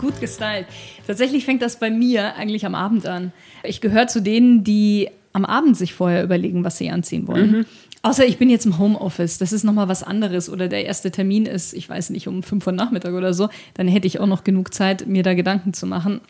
gut 0.00 0.20
gestylt. 0.20 0.66
Tatsächlich 1.06 1.44
fängt 1.44 1.62
das 1.62 1.78
bei 1.78 1.90
mir 1.90 2.34
eigentlich 2.36 2.66
am 2.66 2.74
Abend 2.74 3.06
an. 3.06 3.32
Ich 3.62 3.80
gehöre 3.80 4.08
zu 4.08 4.20
denen, 4.20 4.64
die 4.64 5.10
am 5.32 5.44
Abend 5.44 5.76
sich 5.76 5.94
vorher 5.94 6.24
überlegen, 6.24 6.64
was 6.64 6.78
sie 6.78 6.90
anziehen 6.90 7.28
wollen. 7.28 7.50
Mhm. 7.50 7.66
Außer 8.02 8.26
ich 8.26 8.38
bin 8.38 8.48
jetzt 8.48 8.64
im 8.64 8.78
Homeoffice, 8.78 9.38
das 9.38 9.52
ist 9.52 9.62
nochmal 9.62 9.88
was 9.88 10.02
anderes. 10.02 10.48
Oder 10.48 10.68
der 10.68 10.86
erste 10.86 11.10
Termin 11.10 11.46
ist, 11.46 11.74
ich 11.74 11.88
weiß 11.88 12.10
nicht, 12.10 12.28
um 12.28 12.42
fünf 12.42 12.66
Uhr 12.66 12.72
Nachmittag 12.72 13.12
oder 13.14 13.34
so. 13.34 13.48
Dann 13.74 13.88
hätte 13.88 14.06
ich 14.06 14.20
auch 14.20 14.26
noch 14.26 14.42
genug 14.42 14.72
Zeit, 14.72 15.06
mir 15.06 15.22
da 15.22 15.34
Gedanken 15.34 15.74
zu 15.74 15.86
machen 15.86 16.20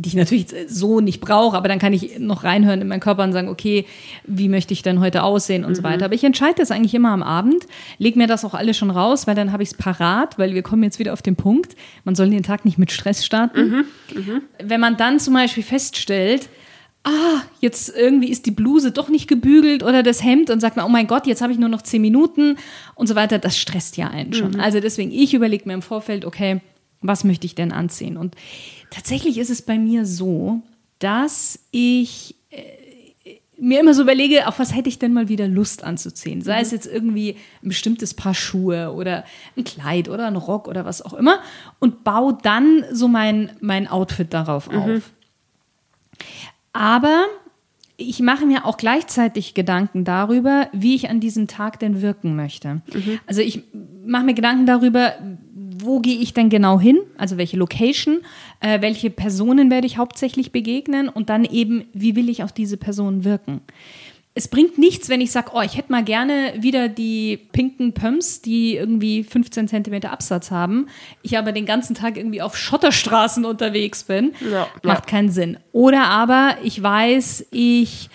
die 0.00 0.10
ich 0.10 0.14
natürlich 0.14 0.46
so 0.68 1.00
nicht 1.00 1.20
brauche, 1.20 1.56
aber 1.56 1.66
dann 1.66 1.80
kann 1.80 1.92
ich 1.92 2.20
noch 2.20 2.44
reinhören 2.44 2.80
in 2.80 2.86
meinen 2.86 3.00
Körper 3.00 3.24
und 3.24 3.32
sagen, 3.32 3.48
okay, 3.48 3.84
wie 4.24 4.48
möchte 4.48 4.72
ich 4.72 4.82
denn 4.82 5.00
heute 5.00 5.24
aussehen 5.24 5.64
und 5.64 5.72
mhm. 5.72 5.74
so 5.74 5.82
weiter. 5.82 6.04
Aber 6.04 6.14
ich 6.14 6.22
entscheide 6.22 6.54
das 6.58 6.70
eigentlich 6.70 6.94
immer 6.94 7.10
am 7.10 7.24
Abend, 7.24 7.66
lege 7.98 8.16
mir 8.16 8.28
das 8.28 8.44
auch 8.44 8.54
alles 8.54 8.76
schon 8.76 8.92
raus, 8.92 9.26
weil 9.26 9.34
dann 9.34 9.50
habe 9.50 9.64
ich 9.64 9.70
es 9.70 9.74
parat, 9.74 10.38
weil 10.38 10.54
wir 10.54 10.62
kommen 10.62 10.84
jetzt 10.84 11.00
wieder 11.00 11.12
auf 11.12 11.20
den 11.20 11.34
Punkt, 11.34 11.74
man 12.04 12.14
soll 12.14 12.30
den 12.30 12.44
Tag 12.44 12.64
nicht 12.64 12.78
mit 12.78 12.92
Stress 12.92 13.26
starten. 13.26 13.60
Mhm. 13.60 13.84
Mhm. 14.14 14.42
Wenn 14.62 14.80
man 14.80 14.96
dann 14.96 15.18
zum 15.18 15.34
Beispiel 15.34 15.64
feststellt, 15.64 16.48
ah, 17.08 17.42
jetzt 17.60 17.94
irgendwie 17.96 18.28
ist 18.28 18.46
die 18.46 18.50
Bluse 18.50 18.92
doch 18.92 19.08
nicht 19.08 19.28
gebügelt 19.28 19.82
oder 19.82 20.02
das 20.02 20.22
Hemd 20.22 20.50
und 20.50 20.60
sagt 20.60 20.76
man, 20.76 20.84
oh 20.86 20.90
mein 20.90 21.06
Gott, 21.06 21.26
jetzt 21.26 21.40
habe 21.40 21.52
ich 21.52 21.58
nur 21.58 21.68
noch 21.68 21.82
zehn 21.82 22.02
Minuten 22.02 22.56
und 22.94 23.06
so 23.06 23.14
weiter, 23.14 23.38
das 23.38 23.58
stresst 23.58 23.96
ja 23.96 24.08
einen 24.08 24.32
schon. 24.32 24.52
Mhm. 24.52 24.60
Also 24.60 24.80
deswegen, 24.80 25.10
ich 25.10 25.34
überlege 25.34 25.66
mir 25.66 25.74
im 25.74 25.82
Vorfeld, 25.82 26.24
okay, 26.24 26.60
was 27.00 27.24
möchte 27.24 27.46
ich 27.46 27.54
denn 27.54 27.72
anziehen? 27.72 28.16
Und 28.16 28.34
tatsächlich 28.90 29.38
ist 29.38 29.50
es 29.50 29.62
bei 29.62 29.78
mir 29.78 30.04
so, 30.04 30.62
dass 30.98 31.60
ich 31.70 32.34
äh, 32.50 32.62
mir 33.60 33.80
immer 33.80 33.94
so 33.94 34.02
überlege, 34.02 34.46
auf 34.46 34.58
was 34.58 34.74
hätte 34.74 34.88
ich 34.88 34.98
denn 34.98 35.12
mal 35.12 35.28
wieder 35.28 35.48
Lust 35.48 35.84
anzuziehen. 35.84 36.42
Sei 36.42 36.56
mhm. 36.56 36.62
es 36.62 36.70
jetzt 36.72 36.86
irgendwie 36.86 37.36
ein 37.62 37.68
bestimmtes 37.68 38.14
Paar 38.14 38.34
Schuhe 38.34 38.92
oder 38.92 39.24
ein 39.56 39.64
Kleid 39.64 40.08
oder 40.08 40.26
ein 40.26 40.36
Rock 40.36 40.68
oder 40.68 40.84
was 40.84 41.02
auch 41.02 41.14
immer 41.14 41.40
und 41.78 42.04
baue 42.04 42.36
dann 42.42 42.84
so 42.92 43.08
mein, 43.08 43.50
mein 43.60 43.86
Outfit 43.88 44.34
darauf 44.34 44.70
mhm. 44.70 44.78
auf. 44.78 45.12
Aber 46.78 47.26
ich 47.96 48.20
mache 48.20 48.46
mir 48.46 48.64
auch 48.64 48.76
gleichzeitig 48.76 49.54
Gedanken 49.54 50.04
darüber, 50.04 50.68
wie 50.72 50.94
ich 50.94 51.10
an 51.10 51.18
diesem 51.18 51.48
Tag 51.48 51.80
denn 51.80 52.00
wirken 52.02 52.36
möchte. 52.36 52.82
Mhm. 52.94 53.18
Also 53.26 53.40
ich 53.40 53.64
mache 54.06 54.24
mir 54.24 54.34
Gedanken 54.34 54.64
darüber, 54.64 55.14
wo 55.52 55.98
gehe 55.98 56.20
ich 56.20 56.34
denn 56.34 56.50
genau 56.50 56.78
hin? 56.78 57.00
Also 57.16 57.36
welche 57.36 57.56
Location, 57.56 58.20
äh, 58.60 58.80
welche 58.80 59.10
Personen 59.10 59.72
werde 59.72 59.88
ich 59.88 59.98
hauptsächlich 59.98 60.52
begegnen 60.52 61.08
und 61.08 61.30
dann 61.30 61.44
eben, 61.44 61.86
wie 61.92 62.14
will 62.14 62.28
ich 62.28 62.44
auf 62.44 62.52
diese 62.52 62.76
Personen 62.76 63.24
wirken? 63.24 63.60
Es 64.38 64.46
bringt 64.46 64.78
nichts, 64.78 65.08
wenn 65.08 65.20
ich 65.20 65.32
sage, 65.32 65.50
oh, 65.52 65.62
ich 65.62 65.76
hätte 65.76 65.90
mal 65.90 66.04
gerne 66.04 66.52
wieder 66.60 66.88
die 66.88 67.36
pinken 67.50 67.92
Pumps, 67.92 68.40
die 68.40 68.76
irgendwie 68.76 69.24
15 69.24 69.66
Zentimeter 69.66 70.12
Absatz 70.12 70.52
haben. 70.52 70.86
Ich 71.22 71.36
aber 71.36 71.50
den 71.50 71.66
ganzen 71.66 71.96
Tag 71.96 72.16
irgendwie 72.16 72.40
auf 72.40 72.56
Schotterstraßen 72.56 73.44
unterwegs 73.44 74.04
bin. 74.04 74.34
Ja, 74.48 74.68
Macht 74.84 75.06
ja. 75.06 75.10
keinen 75.10 75.30
Sinn. 75.30 75.56
Oder 75.72 76.04
aber 76.04 76.56
ich 76.62 76.80
weiß, 76.80 77.46
ich 77.50 78.10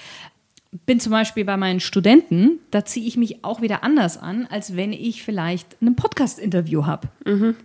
bin 0.86 1.02
zum 1.02 1.12
Beispiel 1.12 1.44
bei 1.44 1.58
meinen 1.58 1.82
Studenten, 1.82 2.60
da 2.72 2.86
ziehe 2.86 3.06
ich 3.06 3.18
mich 3.18 3.44
auch 3.44 3.62
wieder 3.62 3.84
anders 3.84 4.18
an, 4.18 4.48
als 4.50 4.78
wenn 4.78 4.94
ich 4.94 5.24
vielleicht 5.24 5.76
ein 5.82 5.98
Podcast-Interview 5.98 6.86
habe. 6.86 7.10
Mhm. 7.26 7.58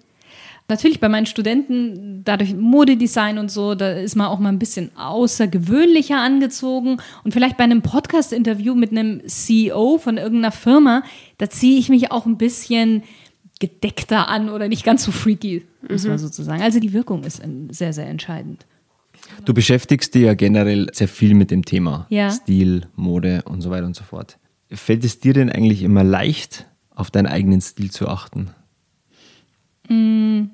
Natürlich 0.70 1.00
bei 1.00 1.08
meinen 1.08 1.24
Studenten, 1.24 2.22
dadurch 2.24 2.54
Modedesign 2.54 3.38
und 3.38 3.50
so, 3.50 3.74
da 3.74 3.90
ist 3.92 4.16
man 4.16 4.26
auch 4.26 4.38
mal 4.38 4.50
ein 4.50 4.58
bisschen 4.58 4.94
außergewöhnlicher 4.96 6.18
angezogen. 6.18 6.98
Und 7.24 7.32
vielleicht 7.32 7.56
bei 7.56 7.64
einem 7.64 7.80
Podcast-Interview 7.80 8.74
mit 8.74 8.90
einem 8.90 9.26
CEO 9.26 9.96
von 9.96 10.18
irgendeiner 10.18 10.52
Firma, 10.52 11.02
da 11.38 11.48
ziehe 11.48 11.78
ich 11.78 11.88
mich 11.88 12.12
auch 12.12 12.26
ein 12.26 12.36
bisschen 12.36 13.02
gedeckter 13.60 14.28
an 14.28 14.50
oder 14.50 14.68
nicht 14.68 14.84
ganz 14.84 15.04
so 15.04 15.10
freaky, 15.10 15.64
muss 15.88 16.04
man 16.04 16.12
mhm. 16.12 16.18
sozusagen. 16.18 16.62
Also 16.62 16.80
die 16.80 16.92
Wirkung 16.92 17.24
ist 17.24 17.42
sehr, 17.70 17.94
sehr 17.94 18.06
entscheidend. 18.06 18.66
Du 19.46 19.54
beschäftigst 19.54 20.14
dich 20.14 20.22
ja 20.22 20.34
generell 20.34 20.88
sehr 20.92 21.08
viel 21.08 21.34
mit 21.34 21.50
dem 21.50 21.64
Thema 21.64 22.06
ja. 22.10 22.30
Stil, 22.30 22.86
Mode 22.94 23.42
und 23.46 23.62
so 23.62 23.70
weiter 23.70 23.86
und 23.86 23.96
so 23.96 24.04
fort. 24.04 24.38
Fällt 24.70 25.02
es 25.02 25.18
dir 25.18 25.32
denn 25.32 25.50
eigentlich 25.50 25.82
immer 25.82 26.04
leicht, 26.04 26.66
auf 26.94 27.10
deinen 27.10 27.26
eigenen 27.26 27.60
Stil 27.60 27.90
zu 27.90 28.06
achten? 28.06 28.50
Mm, 29.88 30.50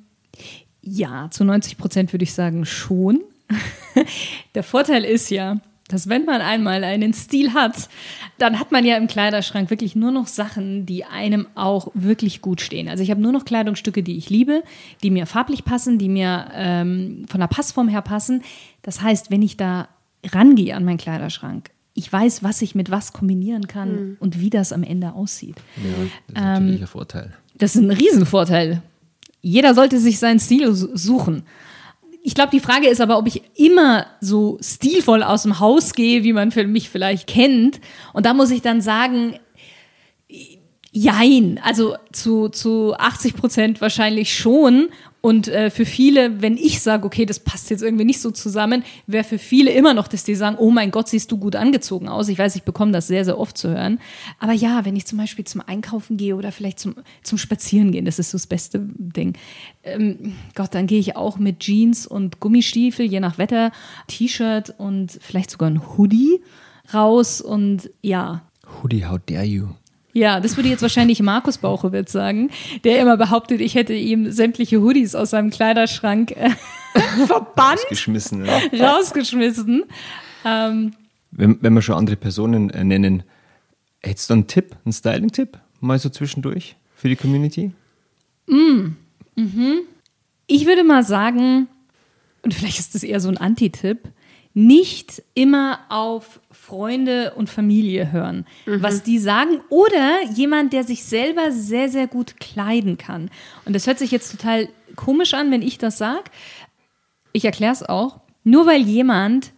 ja, 0.82 1.28
zu 1.30 1.44
90 1.44 1.78
Prozent 1.78 2.12
würde 2.12 2.24
ich 2.24 2.34
sagen 2.34 2.64
schon. 2.64 3.20
Der 4.54 4.62
Vorteil 4.62 5.04
ist 5.04 5.30
ja, 5.30 5.60
dass 5.88 6.08
wenn 6.08 6.24
man 6.24 6.40
einmal 6.40 6.82
einen 6.82 7.12
Stil 7.12 7.52
hat, 7.52 7.88
dann 8.38 8.58
hat 8.58 8.72
man 8.72 8.84
ja 8.84 8.96
im 8.96 9.06
Kleiderschrank 9.06 9.70
wirklich 9.70 9.94
nur 9.94 10.12
noch 10.12 10.26
Sachen, 10.26 10.86
die 10.86 11.04
einem 11.04 11.46
auch 11.54 11.88
wirklich 11.94 12.40
gut 12.40 12.60
stehen. 12.60 12.88
Also 12.88 13.02
ich 13.02 13.10
habe 13.10 13.20
nur 13.20 13.32
noch 13.32 13.44
Kleidungsstücke, 13.44 14.02
die 14.02 14.16
ich 14.16 14.30
liebe, 14.30 14.62
die 15.02 15.10
mir 15.10 15.26
farblich 15.26 15.64
passen, 15.64 15.98
die 15.98 16.08
mir 16.08 16.48
ähm, 16.54 17.26
von 17.28 17.40
der 17.40 17.48
Passform 17.48 17.88
her 17.88 18.02
passen. 18.02 18.42
Das 18.82 19.02
heißt, 19.02 19.30
wenn 19.30 19.42
ich 19.42 19.56
da 19.56 19.88
rangehe 20.26 20.74
an 20.74 20.84
meinen 20.84 20.98
Kleiderschrank, 20.98 21.70
ich 21.94 22.12
weiß, 22.12 22.42
was 22.42 22.60
ich 22.62 22.74
mit 22.74 22.90
was 22.90 23.12
kombinieren 23.12 23.68
kann 23.68 23.92
mhm. 23.92 24.16
und 24.20 24.40
wie 24.40 24.50
das 24.50 24.72
am 24.72 24.82
Ende 24.82 25.12
aussieht. 25.12 25.56
Ja, 25.76 25.90
das 25.92 26.06
ist 26.26 26.34
natürlich 26.34 26.76
ähm, 26.76 26.82
ein 26.82 26.86
Vorteil. 26.88 27.32
Das 27.56 27.76
ist 27.76 27.82
ein 27.82 27.90
Riesenvorteil. 27.90 28.82
Jeder 29.44 29.74
sollte 29.74 29.98
sich 29.98 30.18
seinen 30.18 30.40
Stil 30.40 30.72
suchen. 30.72 31.42
Ich 32.22 32.34
glaube, 32.34 32.50
die 32.50 32.60
Frage 32.60 32.88
ist 32.88 33.02
aber, 33.02 33.18
ob 33.18 33.26
ich 33.26 33.42
immer 33.54 34.06
so 34.22 34.56
stilvoll 34.62 35.22
aus 35.22 35.42
dem 35.42 35.60
Haus 35.60 35.92
gehe, 35.92 36.24
wie 36.24 36.32
man 36.32 36.50
für 36.50 36.66
mich 36.66 36.88
vielleicht 36.88 37.26
kennt. 37.26 37.78
Und 38.14 38.24
da 38.24 38.32
muss 38.32 38.50
ich 38.50 38.62
dann 38.62 38.80
sagen, 38.80 39.38
jein. 40.94 41.60
Also 41.62 41.96
zu, 42.12 42.48
zu 42.48 42.94
80 42.94 43.34
Prozent 43.34 43.80
wahrscheinlich 43.80 44.34
schon. 44.34 44.88
Und 45.20 45.48
äh, 45.48 45.70
für 45.70 45.86
viele, 45.86 46.42
wenn 46.42 46.56
ich 46.56 46.82
sage, 46.82 47.06
okay, 47.06 47.24
das 47.24 47.40
passt 47.40 47.70
jetzt 47.70 47.82
irgendwie 47.82 48.04
nicht 48.04 48.20
so 48.20 48.30
zusammen, 48.30 48.84
wäre 49.06 49.24
für 49.24 49.38
viele 49.38 49.70
immer 49.72 49.94
noch, 49.94 50.06
dass 50.06 50.22
die 50.22 50.34
sagen, 50.34 50.56
oh 50.58 50.70
mein 50.70 50.90
Gott, 50.90 51.08
siehst 51.08 51.32
du 51.32 51.38
gut 51.38 51.56
angezogen 51.56 52.08
aus. 52.08 52.28
Ich 52.28 52.38
weiß, 52.38 52.54
ich 52.56 52.62
bekomme 52.62 52.92
das 52.92 53.06
sehr, 53.06 53.24
sehr 53.24 53.38
oft 53.38 53.56
zu 53.56 53.70
hören. 53.70 53.98
Aber 54.38 54.52
ja, 54.52 54.84
wenn 54.84 54.96
ich 54.96 55.06
zum 55.06 55.18
Beispiel 55.18 55.46
zum 55.46 55.62
Einkaufen 55.62 56.18
gehe 56.18 56.36
oder 56.36 56.52
vielleicht 56.52 56.78
zum, 56.78 56.96
zum 57.22 57.38
Spazieren 57.38 57.90
gehen, 57.90 58.04
das 58.04 58.18
ist 58.18 58.30
so 58.30 58.38
das 58.38 58.46
beste 58.46 58.80
Ding. 58.80 59.32
Ähm, 59.82 60.34
Gott, 60.54 60.74
dann 60.74 60.86
gehe 60.86 61.00
ich 61.00 61.16
auch 61.16 61.38
mit 61.38 61.60
Jeans 61.60 62.06
und 62.06 62.38
Gummistiefel, 62.38 63.06
je 63.06 63.20
nach 63.20 63.38
Wetter, 63.38 63.72
T-Shirt 64.08 64.74
und 64.76 65.18
vielleicht 65.22 65.50
sogar 65.50 65.70
ein 65.70 65.96
Hoodie 65.96 66.40
raus 66.92 67.40
und 67.40 67.90
ja. 68.02 68.42
Hoodie, 68.82 69.06
how 69.06 69.18
dare 69.26 69.44
you? 69.44 69.68
Ja, 70.14 70.38
das 70.38 70.56
würde 70.56 70.68
jetzt 70.68 70.80
wahrscheinlich 70.80 71.20
Markus 71.20 71.58
Bauchowitz 71.58 72.12
sagen, 72.12 72.50
der 72.84 73.00
immer 73.00 73.16
behauptet, 73.16 73.60
ich 73.60 73.74
hätte 73.74 73.94
ihm 73.94 74.30
sämtliche 74.30 74.80
Hoodies 74.80 75.16
aus 75.16 75.30
seinem 75.30 75.50
Kleiderschrank 75.50 76.30
äh, 76.30 76.50
verbannt. 77.26 77.80
Rausgeschmissen. 77.80 78.44
Ja. 78.44 78.60
Rausgeschmissen. 78.72 79.84
Ähm, 80.44 80.92
wenn, 81.32 81.58
wenn 81.60 81.72
wir 81.74 81.82
schon 81.82 81.96
andere 81.96 82.14
Personen 82.14 82.70
äh, 82.70 82.84
nennen, 82.84 83.24
hättest 84.04 84.30
du 84.30 84.34
einen 84.34 84.46
Tipp, 84.46 84.76
einen 84.84 84.92
Styling-Tipp, 84.92 85.58
mal 85.80 85.98
so 85.98 86.08
zwischendurch 86.08 86.76
für 86.94 87.08
die 87.08 87.16
Community? 87.16 87.72
Mm, 88.46 88.94
mhm. 89.34 89.80
Ich 90.46 90.64
würde 90.64 90.84
mal 90.84 91.02
sagen, 91.02 91.66
und 92.42 92.54
vielleicht 92.54 92.78
ist 92.78 92.94
das 92.94 93.02
eher 93.02 93.18
so 93.18 93.30
ein 93.30 93.36
Anti-Tipp, 93.36 94.08
nicht 94.54 95.22
immer 95.34 95.80
auf 95.88 96.40
Freunde 96.52 97.34
und 97.34 97.50
Familie 97.50 98.12
hören, 98.12 98.46
mhm. 98.66 98.82
was 98.82 99.02
die 99.02 99.18
sagen. 99.18 99.60
Oder 99.68 100.22
jemand, 100.32 100.72
der 100.72 100.84
sich 100.84 101.04
selber 101.04 101.50
sehr, 101.50 101.88
sehr 101.88 102.06
gut 102.06 102.38
kleiden 102.38 102.96
kann. 102.96 103.30
Und 103.64 103.74
das 103.74 103.86
hört 103.86 103.98
sich 103.98 104.12
jetzt 104.12 104.30
total 104.30 104.68
komisch 104.94 105.34
an, 105.34 105.50
wenn 105.50 105.60
ich 105.60 105.78
das 105.78 105.98
sage. 105.98 106.30
Ich 107.32 107.44
erkläre 107.44 107.72
es 107.72 107.82
auch. 107.82 108.20
Nur 108.44 108.66
weil 108.66 108.82
jemand 108.82 109.52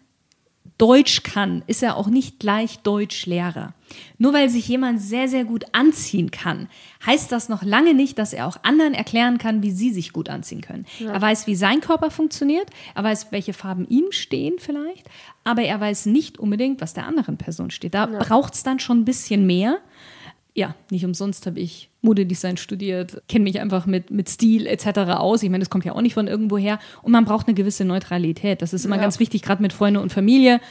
Deutsch 0.78 1.22
kann, 1.22 1.62
ist 1.66 1.82
er 1.82 1.96
auch 1.96 2.08
nicht 2.08 2.38
gleich 2.38 2.80
Deutschlehrer. 2.80 3.72
Nur 4.18 4.32
weil 4.32 4.50
sich 4.50 4.68
jemand 4.68 5.00
sehr, 5.00 5.28
sehr 5.28 5.44
gut 5.44 5.64
anziehen 5.72 6.30
kann, 6.30 6.68
heißt 7.04 7.30
das 7.32 7.48
noch 7.48 7.62
lange 7.62 7.94
nicht, 7.94 8.18
dass 8.18 8.32
er 8.32 8.46
auch 8.46 8.58
anderen 8.62 8.92
erklären 8.92 9.38
kann, 9.38 9.62
wie 9.62 9.70
sie 9.70 9.90
sich 9.90 10.12
gut 10.12 10.28
anziehen 10.28 10.60
können. 10.60 10.84
Ja. 10.98 11.12
Er 11.12 11.22
weiß, 11.22 11.46
wie 11.46 11.54
sein 11.54 11.80
Körper 11.80 12.10
funktioniert, 12.10 12.68
er 12.94 13.04
weiß, 13.04 13.28
welche 13.30 13.52
Farben 13.52 13.86
ihm 13.88 14.06
stehen 14.10 14.54
vielleicht, 14.58 15.08
aber 15.44 15.62
er 15.62 15.80
weiß 15.80 16.06
nicht 16.06 16.38
unbedingt, 16.38 16.80
was 16.80 16.94
der 16.94 17.06
anderen 17.06 17.38
Person 17.38 17.70
steht. 17.70 17.94
Da 17.94 18.10
ja. 18.10 18.18
braucht 18.18 18.54
es 18.54 18.62
dann 18.62 18.78
schon 18.78 19.00
ein 19.00 19.04
bisschen 19.04 19.46
mehr. 19.46 19.78
Ja, 20.56 20.74
nicht 20.90 21.04
umsonst 21.04 21.44
habe 21.44 21.60
ich 21.60 21.90
Modedesign 22.00 22.56
studiert, 22.56 23.22
kenne 23.28 23.44
mich 23.44 23.60
einfach 23.60 23.84
mit, 23.84 24.10
mit 24.10 24.30
Stil 24.30 24.66
etc. 24.66 24.86
aus. 25.10 25.42
Ich 25.42 25.50
meine, 25.50 25.60
das 25.60 25.68
kommt 25.68 25.84
ja 25.84 25.92
auch 25.92 26.00
nicht 26.00 26.14
von 26.14 26.28
irgendwo 26.28 26.56
her. 26.56 26.78
Und 27.02 27.12
man 27.12 27.26
braucht 27.26 27.46
eine 27.46 27.54
gewisse 27.54 27.84
Neutralität. 27.84 28.62
Das 28.62 28.72
ist 28.72 28.86
immer 28.86 28.96
ja. 28.96 29.02
ganz 29.02 29.20
wichtig, 29.20 29.42
gerade 29.42 29.60
mit 29.60 29.74
Freunden 29.74 30.00
und 30.00 30.14
Familie. 30.14 30.62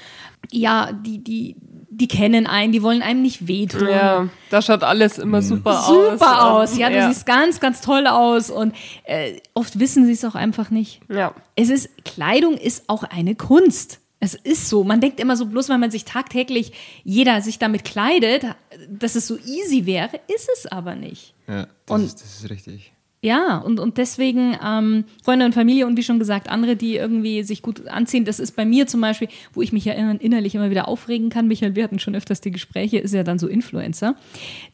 Ja, 0.52 0.92
die, 0.92 1.24
die, 1.24 1.56
die 1.92 2.08
kennen 2.08 2.48
einen, 2.48 2.72
die 2.72 2.82
wollen 2.82 3.04
einem 3.04 3.22
nicht 3.22 3.48
wehtun. 3.48 3.88
Ja, 3.88 4.28
da 4.50 4.64
schaut 4.64 4.82
alles 4.82 5.20
immer 5.20 5.42
mhm. 5.42 5.46
super, 5.46 5.84
super 5.84 6.10
aus. 6.10 6.20
Super 6.20 6.52
aus, 6.52 6.78
ja, 6.80 6.90
du 6.90 6.96
ja. 6.96 7.08
siehst 7.08 7.28
ganz, 7.28 7.60
ganz 7.60 7.82
toll 7.82 8.08
aus 8.08 8.50
und 8.50 8.74
äh, 9.04 9.40
oft 9.54 9.78
wissen 9.80 10.08
sie 10.08 10.14
es 10.14 10.26
auch 10.26 10.36
einfach 10.36 10.72
nicht. 10.72 11.02
Ja. 11.10 11.36
Es 11.56 11.70
ist, 11.70 11.90
Kleidung 12.06 12.58
ist 12.58 12.90
auch 12.90 13.04
eine 13.04 13.36
Kunst. 13.36 14.00
Es 14.26 14.34
ist 14.34 14.70
so. 14.70 14.84
Man 14.84 15.02
denkt 15.02 15.20
immer 15.20 15.38
so, 15.38 15.46
bloß 15.46 15.70
weil 15.70 15.78
man 15.78 15.92
sich 15.92 16.04
tagtäglich 16.04 16.72
jeder 17.04 17.42
sich 17.42 17.60
damit 17.60 17.86
kleidet, 17.86 18.44
dass 18.90 19.14
es 19.14 19.28
so 19.28 19.38
easy 19.38 19.86
wäre, 19.86 20.20
ist 20.34 20.50
es 20.52 20.66
aber 20.66 20.96
nicht. 20.96 21.36
Ja, 21.48 21.68
das, 21.86 21.96
und, 21.96 22.06
ist, 22.06 22.22
das 22.22 22.40
ist 22.40 22.50
richtig. 22.50 22.92
Ja, 23.22 23.58
und, 23.58 23.80
und 23.80 24.00
deswegen 24.00 24.58
ähm, 24.64 25.06
Freunde 25.24 25.46
und 25.46 25.54
Familie 25.54 25.86
und 25.86 25.96
wie 25.96 26.04
schon 26.04 26.18
gesagt, 26.18 26.50
andere, 26.50 26.76
die 26.76 26.96
irgendwie 26.96 27.44
sich 27.44 27.62
gut 27.62 27.88
anziehen. 27.88 28.26
Das 28.26 28.40
ist 28.40 28.56
bei 28.56 28.66
mir 28.66 28.88
zum 28.88 29.00
Beispiel, 29.00 29.28
wo 29.54 29.62
ich 29.62 29.72
mich 29.72 29.86
ja 29.86 29.94
innerlich 29.94 30.56
immer 30.56 30.72
wieder 30.72 30.88
aufregen 30.88 31.30
kann. 31.30 31.48
Michael, 31.48 31.76
wir 31.76 31.84
hatten 31.84 32.00
schon 32.00 32.16
öfters 32.16 32.42
die 32.42 32.52
Gespräche, 32.52 32.98
ist 32.98 33.14
ja 33.14 33.24
dann 33.24 33.38
so 33.38 33.48
Influencer, 33.48 34.16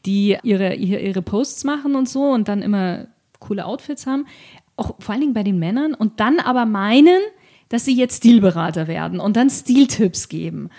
die 0.05 0.37
ihre, 0.43 0.75
ihre, 0.75 1.01
ihre 1.01 1.21
Posts 1.21 1.65
machen 1.65 1.95
und 1.95 2.07
so 2.07 2.23
und 2.23 2.47
dann 2.47 2.61
immer 2.61 3.07
coole 3.39 3.65
Outfits 3.65 4.07
haben. 4.07 4.27
Auch 4.77 4.95
vor 4.99 5.11
allen 5.11 5.21
Dingen 5.21 5.33
bei 5.33 5.43
den 5.43 5.59
Männern 5.59 5.93
und 5.93 6.21
dann 6.21 6.39
aber 6.39 6.65
meinen, 6.65 7.19
dass 7.71 7.85
sie 7.85 7.95
jetzt 7.95 8.17
Stilberater 8.17 8.87
werden 8.87 9.19
und 9.19 9.37
dann 9.37 9.49
Stiltipps 9.49 10.27
geben. 10.27 10.69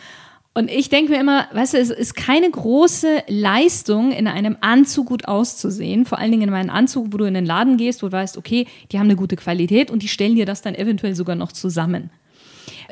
Und 0.55 0.71
ich 0.71 0.91
denke 0.91 1.13
mir 1.13 1.21
immer, 1.21 1.47
weißt 1.53 1.73
du, 1.73 1.79
es 1.79 1.89
ist 1.89 2.15
keine 2.15 2.51
große 2.51 3.23
Leistung, 3.27 4.13
in 4.13 4.27
einem 4.27 4.59
Anzug 4.61 5.07
gut 5.07 5.27
auszusehen. 5.27 6.05
Vor 6.05 6.19
allen 6.19 6.31
Dingen 6.31 6.49
in 6.49 6.55
einem 6.55 6.69
Anzug, 6.69 7.07
wo 7.11 7.17
du 7.17 7.25
in 7.25 7.33
den 7.33 7.47
Laden 7.47 7.79
gehst, 7.79 8.03
wo 8.03 8.09
du 8.09 8.13
weißt, 8.13 8.37
okay, 8.37 8.67
die 8.91 8.99
haben 8.99 9.07
eine 9.07 9.17
gute 9.17 9.37
Qualität 9.37 9.91
und 9.91 10.03
die 10.03 10.09
stellen 10.09 10.35
dir 10.35 10.45
das 10.45 10.61
dann 10.61 10.75
eventuell 10.75 11.15
sogar 11.15 11.37
noch 11.37 11.53
zusammen. 11.53 12.11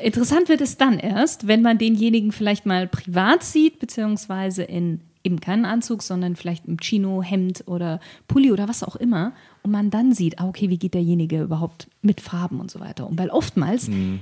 Interessant 0.02 0.48
wird 0.48 0.62
es 0.62 0.78
dann 0.78 0.98
erst, 0.98 1.46
wenn 1.46 1.60
man 1.60 1.76
denjenigen 1.76 2.32
vielleicht 2.32 2.64
mal 2.64 2.88
privat 2.88 3.42
sieht, 3.42 3.78
beziehungsweise 3.78 4.62
in 4.62 5.00
eben 5.22 5.40
keinen 5.40 5.66
Anzug, 5.66 6.02
sondern 6.02 6.36
vielleicht 6.36 6.66
im 6.66 6.78
Chino, 6.78 7.22
Hemd 7.22 7.64
oder 7.66 8.00
Pulli 8.26 8.52
oder 8.52 8.68
was 8.68 8.82
auch 8.82 8.96
immer. 8.96 9.32
Und 9.62 9.72
man 9.72 9.90
dann 9.90 10.14
sieht, 10.14 10.38
ah, 10.38 10.48
okay, 10.48 10.70
wie 10.70 10.78
geht 10.78 10.94
derjenige 10.94 11.42
überhaupt 11.42 11.88
mit 12.02 12.20
Farben 12.20 12.60
und 12.60 12.70
so 12.70 12.80
weiter. 12.80 13.06
Und 13.06 13.18
weil 13.18 13.30
oftmals 13.30 13.88
mhm 13.88 14.20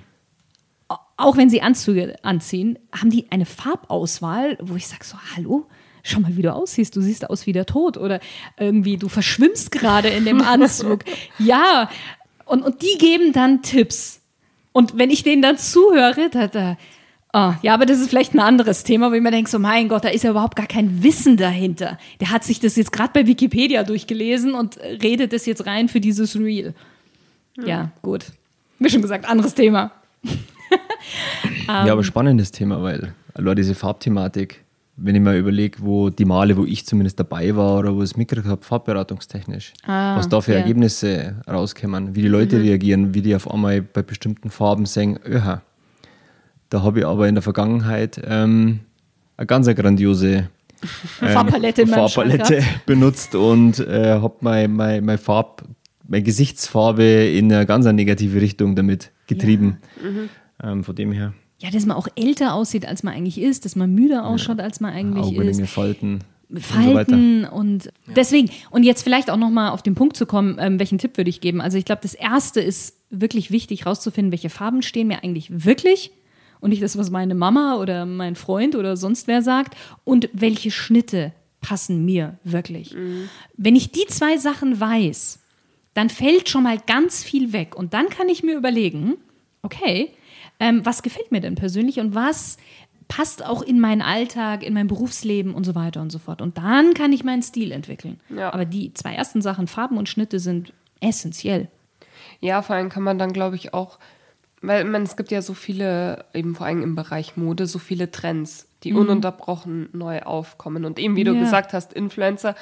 auch 1.18 1.36
wenn 1.36 1.50
sie 1.50 1.60
Anzüge 1.60 2.16
anziehen, 2.22 2.78
haben 2.92 3.10
die 3.10 3.30
eine 3.30 3.44
Farbauswahl, 3.44 4.56
wo 4.60 4.76
ich 4.76 4.86
sage 4.86 5.04
so, 5.04 5.18
hallo, 5.36 5.66
schau 6.02 6.20
mal, 6.20 6.36
wie 6.36 6.42
du 6.42 6.54
aussiehst, 6.54 6.94
du 6.96 7.00
siehst 7.00 7.28
aus 7.28 7.46
wie 7.46 7.52
der 7.52 7.66
Tod 7.66 7.96
oder 7.96 8.20
irgendwie 8.56 8.96
du 8.96 9.08
verschwimmst 9.08 9.72
gerade 9.72 10.08
in 10.08 10.24
dem 10.24 10.40
Anzug. 10.40 11.04
ja, 11.38 11.90
und, 12.46 12.62
und 12.62 12.82
die 12.82 12.96
geben 12.98 13.32
dann 13.32 13.62
Tipps. 13.62 14.20
Und 14.72 14.96
wenn 14.96 15.10
ich 15.10 15.24
denen 15.24 15.42
dann 15.42 15.58
zuhöre, 15.58 16.30
da, 16.30 16.46
da 16.46 16.76
oh, 17.32 17.52
ja, 17.62 17.74
aber 17.74 17.86
das 17.86 18.00
ist 18.00 18.08
vielleicht 18.08 18.34
ein 18.34 18.40
anderes 18.40 18.84
Thema, 18.84 19.10
wo 19.10 19.14
ich 19.14 19.22
mir 19.22 19.30
denke, 19.30 19.50
so 19.50 19.58
mein 19.58 19.88
Gott, 19.88 20.04
da 20.04 20.08
ist 20.08 20.24
ja 20.24 20.30
überhaupt 20.30 20.56
gar 20.56 20.66
kein 20.66 21.02
Wissen 21.02 21.36
dahinter. 21.36 21.98
Der 22.20 22.30
hat 22.30 22.44
sich 22.44 22.60
das 22.60 22.76
jetzt 22.76 22.92
gerade 22.92 23.10
bei 23.12 23.26
Wikipedia 23.26 23.84
durchgelesen 23.84 24.54
und 24.54 24.78
redet 24.78 25.32
das 25.32 25.46
jetzt 25.46 25.66
rein 25.66 25.88
für 25.88 26.00
dieses 26.00 26.36
Reel. 26.36 26.74
Ja, 27.56 27.66
ja 27.66 27.90
gut. 28.02 28.26
Wie 28.78 28.90
schon 28.90 29.02
gesagt, 29.02 29.28
anderes 29.28 29.54
Thema. 29.54 29.90
ja, 31.66 31.92
aber 31.92 32.04
spannendes 32.04 32.50
Thema, 32.52 32.82
weil 32.82 33.14
also 33.34 33.54
diese 33.54 33.74
Farbthematik, 33.74 34.64
wenn 34.96 35.14
ich 35.14 35.20
mir 35.20 35.36
überlege, 35.36 35.78
wo 35.80 36.10
die 36.10 36.24
Male, 36.24 36.56
wo 36.56 36.64
ich 36.64 36.86
zumindest 36.86 37.20
dabei 37.20 37.54
war 37.54 37.78
oder 37.78 37.94
wo 37.94 38.02
es 38.02 38.16
mitgekriegt 38.16 38.48
habe, 38.48 38.64
farbberatungstechnisch, 38.64 39.72
ah, 39.86 40.16
was 40.16 40.28
da 40.28 40.40
für 40.40 40.52
ja. 40.52 40.58
Ergebnisse 40.58 41.36
rauskommen, 41.48 42.14
wie 42.14 42.22
die 42.22 42.28
Leute 42.28 42.56
mhm. 42.56 42.62
reagieren, 42.62 43.14
wie 43.14 43.22
die 43.22 43.34
auf 43.34 43.50
einmal 43.50 43.82
bei 43.82 44.02
bestimmten 44.02 44.50
Farben 44.50 44.86
sagen, 44.86 45.18
öha. 45.24 45.62
Da 46.70 46.82
habe 46.82 47.00
ich 47.00 47.06
aber 47.06 47.28
in 47.28 47.34
der 47.34 47.42
Vergangenheit 47.42 48.20
ähm, 48.24 48.80
eine 49.36 49.46
ganz 49.46 49.66
grandiose 49.66 50.48
ähm, 51.22 51.28
Farbpalette, 51.28 51.86
Farbpalette 51.86 52.62
benutzt 52.86 53.34
und 53.34 53.80
äh, 53.80 54.18
habe 54.20 54.36
meine 54.40 54.68
mein, 54.68 55.04
mein 55.04 55.18
Farb, 55.18 55.64
meine 56.06 56.22
Gesichtsfarbe 56.22 57.02
in 57.02 57.52
eine 57.52 57.66
ganz 57.66 57.86
negative 57.86 58.40
Richtung 58.40 58.76
damit 58.76 59.10
getrieben. 59.26 59.78
Ja. 60.02 60.10
Mhm. 60.10 60.28
Ähm, 60.62 60.84
von 60.84 60.94
dem 60.94 61.12
her. 61.12 61.34
Ja, 61.60 61.70
dass 61.70 61.86
man 61.86 61.96
auch 61.96 62.08
älter 62.14 62.54
aussieht, 62.54 62.86
als 62.86 63.02
man 63.02 63.14
eigentlich 63.14 63.40
ist, 63.40 63.64
dass 63.64 63.74
man 63.74 63.92
müder 63.92 64.26
ausschaut, 64.26 64.58
ja. 64.58 64.64
als 64.64 64.80
man 64.80 64.92
eigentlich 64.92 65.24
Augenringe, 65.24 65.62
ist. 65.62 65.70
Falten. 65.70 66.20
Falten 66.56 67.44
und, 67.44 67.50
so 67.50 67.56
und 67.56 67.84
ja. 67.84 68.14
deswegen, 68.14 68.50
und 68.70 68.82
jetzt 68.82 69.02
vielleicht 69.02 69.30
auch 69.30 69.36
nochmal 69.36 69.70
auf 69.70 69.82
den 69.82 69.94
Punkt 69.94 70.16
zu 70.16 70.24
kommen, 70.24 70.56
ähm, 70.58 70.78
welchen 70.78 70.98
Tipp 70.98 71.16
würde 71.18 71.28
ich 71.28 71.40
geben? 71.40 71.60
Also 71.60 71.76
ich 71.76 71.84
glaube, 71.84 72.00
das 72.02 72.14
erste 72.14 72.60
ist 72.60 72.96
wirklich 73.10 73.50
wichtig, 73.50 73.84
rauszufinden, 73.84 74.32
welche 74.32 74.48
Farben 74.48 74.82
stehen 74.82 75.08
mir 75.08 75.22
eigentlich 75.22 75.64
wirklich 75.66 76.12
und 76.60 76.70
nicht 76.70 76.82
das, 76.82 76.98
was 76.98 77.10
meine 77.10 77.34
Mama 77.34 77.76
oder 77.76 78.06
mein 78.06 78.34
Freund 78.34 78.76
oder 78.76 78.96
sonst 78.96 79.26
wer 79.26 79.42
sagt 79.42 79.76
und 80.04 80.28
welche 80.32 80.70
Schnitte 80.70 81.32
passen 81.60 82.04
mir 82.04 82.38
wirklich. 82.44 82.94
Mhm. 82.94 83.28
Wenn 83.56 83.76
ich 83.76 83.92
die 83.92 84.06
zwei 84.06 84.36
Sachen 84.36 84.78
weiß, 84.80 85.40
dann 85.94 86.10
fällt 86.10 86.48
schon 86.48 86.62
mal 86.62 86.78
ganz 86.86 87.24
viel 87.24 87.52
weg 87.52 87.74
und 87.74 87.94
dann 87.94 88.08
kann 88.08 88.28
ich 88.28 88.42
mir 88.42 88.56
überlegen, 88.56 89.16
okay, 89.62 90.12
ähm, 90.60 90.84
was 90.84 91.02
gefällt 91.02 91.32
mir 91.32 91.40
denn 91.40 91.54
persönlich 91.54 91.98
und 92.00 92.14
was 92.14 92.56
passt 93.08 93.44
auch 93.44 93.62
in 93.62 93.80
meinen 93.80 94.02
Alltag, 94.02 94.62
in 94.62 94.74
mein 94.74 94.86
Berufsleben 94.86 95.54
und 95.54 95.64
so 95.64 95.74
weiter 95.74 96.00
und 96.00 96.10
so 96.10 96.18
fort. 96.18 96.42
Und 96.42 96.58
dann 96.58 96.94
kann 96.94 97.12
ich 97.12 97.24
meinen 97.24 97.42
Stil 97.42 97.72
entwickeln. 97.72 98.20
Ja. 98.28 98.52
Aber 98.52 98.66
die 98.66 98.92
zwei 98.92 99.14
ersten 99.14 99.40
Sachen, 99.40 99.66
Farben 99.66 99.96
und 99.96 100.08
Schnitte, 100.08 100.38
sind 100.38 100.72
essentiell. 101.00 101.68
Ja, 102.40 102.62
vor 102.62 102.76
allem 102.76 102.90
kann 102.90 103.02
man 103.02 103.18
dann, 103.18 103.32
glaube 103.32 103.56
ich, 103.56 103.72
auch, 103.72 103.98
weil 104.60 104.84
man, 104.84 105.02
es 105.02 105.16
gibt 105.16 105.30
ja 105.30 105.42
so 105.42 105.54
viele, 105.54 106.24
eben 106.34 106.54
vor 106.54 106.66
allem 106.66 106.82
im 106.82 106.94
Bereich 106.94 107.36
Mode, 107.36 107.66
so 107.66 107.78
viele 107.78 108.10
Trends, 108.10 108.66
die 108.82 108.92
mhm. 108.92 108.98
ununterbrochen 108.98 109.88
neu 109.92 110.20
aufkommen. 110.22 110.84
Und 110.84 110.98
eben, 110.98 111.16
wie 111.16 111.24
du 111.24 111.32
ja. 111.34 111.40
gesagt 111.40 111.72
hast, 111.72 111.92
Influencer, 111.92 112.54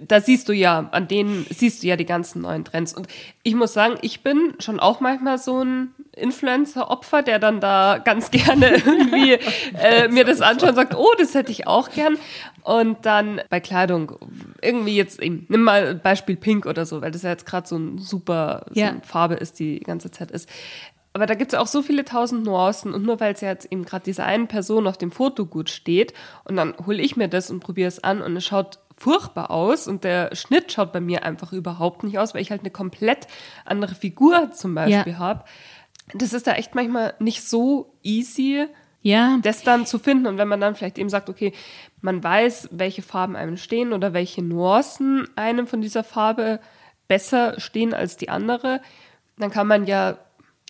da 0.00 0.20
siehst 0.20 0.48
du 0.48 0.52
ja, 0.52 0.88
an 0.92 1.06
denen 1.06 1.46
siehst 1.50 1.82
du 1.82 1.86
ja 1.86 1.96
die 1.96 2.06
ganzen 2.06 2.42
neuen 2.42 2.64
Trends. 2.64 2.94
Und 2.94 3.08
ich 3.42 3.54
muss 3.54 3.74
sagen, 3.74 3.96
ich 4.00 4.22
bin 4.22 4.54
schon 4.58 4.80
auch 4.80 5.00
manchmal 5.00 5.38
so 5.38 5.62
ein 5.62 5.94
Influencer-Opfer, 6.16 7.22
der 7.22 7.38
dann 7.38 7.60
da 7.60 7.98
ganz 7.98 8.30
gerne 8.30 8.70
irgendwie 8.70 9.38
äh, 9.78 10.08
mir 10.08 10.24
das 10.24 10.40
anschaut 10.40 10.70
und 10.70 10.76
sagt, 10.76 10.94
oh, 10.96 11.12
das 11.18 11.34
hätte 11.34 11.52
ich 11.52 11.66
auch 11.66 11.90
gern. 11.90 12.16
Und 12.62 13.04
dann 13.04 13.40
bei 13.50 13.60
Kleidung, 13.60 14.12
irgendwie 14.62 14.96
jetzt 14.96 15.20
eben, 15.20 15.46
nimm 15.48 15.62
mal 15.62 15.94
Beispiel 15.96 16.36
Pink 16.36 16.64
oder 16.64 16.86
so, 16.86 17.02
weil 17.02 17.10
das 17.10 17.22
ja 17.22 17.30
jetzt 17.30 17.44
gerade 17.44 17.66
so 17.66 17.76
ein 17.76 17.98
super 17.98 18.66
so 18.70 18.80
ja. 18.80 18.94
Farbe 19.02 19.34
ist, 19.34 19.58
die 19.58 19.80
die 19.80 19.84
ganze 19.84 20.10
Zeit 20.10 20.30
ist. 20.30 20.48
Aber 21.12 21.26
da 21.26 21.34
gibt 21.34 21.52
es 21.52 21.58
auch 21.58 21.66
so 21.66 21.82
viele 21.82 22.04
tausend 22.04 22.44
Nuancen 22.44 22.94
und 22.94 23.04
nur 23.04 23.20
weil 23.20 23.34
es 23.34 23.42
ja 23.42 23.48
jetzt 23.50 23.70
eben 23.70 23.84
gerade 23.84 24.04
dieser 24.04 24.24
einen 24.24 24.48
Person 24.48 24.86
auf 24.86 24.96
dem 24.96 25.12
Foto 25.12 25.44
gut 25.44 25.68
steht 25.68 26.14
und 26.44 26.56
dann 26.56 26.74
hole 26.86 27.02
ich 27.02 27.16
mir 27.16 27.28
das 27.28 27.50
und 27.50 27.60
probiere 27.60 27.88
es 27.88 28.02
an 28.02 28.22
und 28.22 28.36
es 28.36 28.44
schaut 28.44 28.78
furchtbar 28.96 29.50
aus 29.50 29.88
und 29.88 30.04
der 30.04 30.34
Schnitt 30.34 30.72
schaut 30.72 30.92
bei 30.92 31.00
mir 31.00 31.24
einfach 31.24 31.52
überhaupt 31.52 32.02
nicht 32.04 32.18
aus, 32.18 32.34
weil 32.34 32.40
ich 32.40 32.50
halt 32.50 32.62
eine 32.62 32.70
komplett 32.70 33.26
andere 33.64 33.94
Figur 33.94 34.52
zum 34.52 34.74
Beispiel 34.74 35.12
ja. 35.12 35.18
habe. 35.18 35.44
Das 36.14 36.32
ist 36.32 36.46
da 36.46 36.52
echt 36.54 36.74
manchmal 36.74 37.14
nicht 37.18 37.42
so 37.42 37.94
easy, 38.02 38.66
ja. 39.02 39.38
das 39.42 39.62
dann 39.62 39.86
zu 39.86 39.98
finden. 39.98 40.26
Und 40.26 40.38
wenn 40.38 40.48
man 40.48 40.60
dann 40.60 40.74
vielleicht 40.74 40.98
eben 40.98 41.08
sagt, 41.08 41.28
okay, 41.28 41.52
man 42.00 42.22
weiß, 42.22 42.68
welche 42.72 43.02
Farben 43.02 43.36
einem 43.36 43.56
stehen 43.56 43.92
oder 43.92 44.12
welche 44.12 44.42
Nuancen 44.42 45.28
einem 45.36 45.66
von 45.66 45.80
dieser 45.80 46.04
Farbe 46.04 46.60
besser 47.08 47.58
stehen 47.60 47.94
als 47.94 48.16
die 48.16 48.28
andere, 48.28 48.80
dann 49.38 49.50
kann 49.50 49.66
man 49.66 49.86
ja 49.86 50.18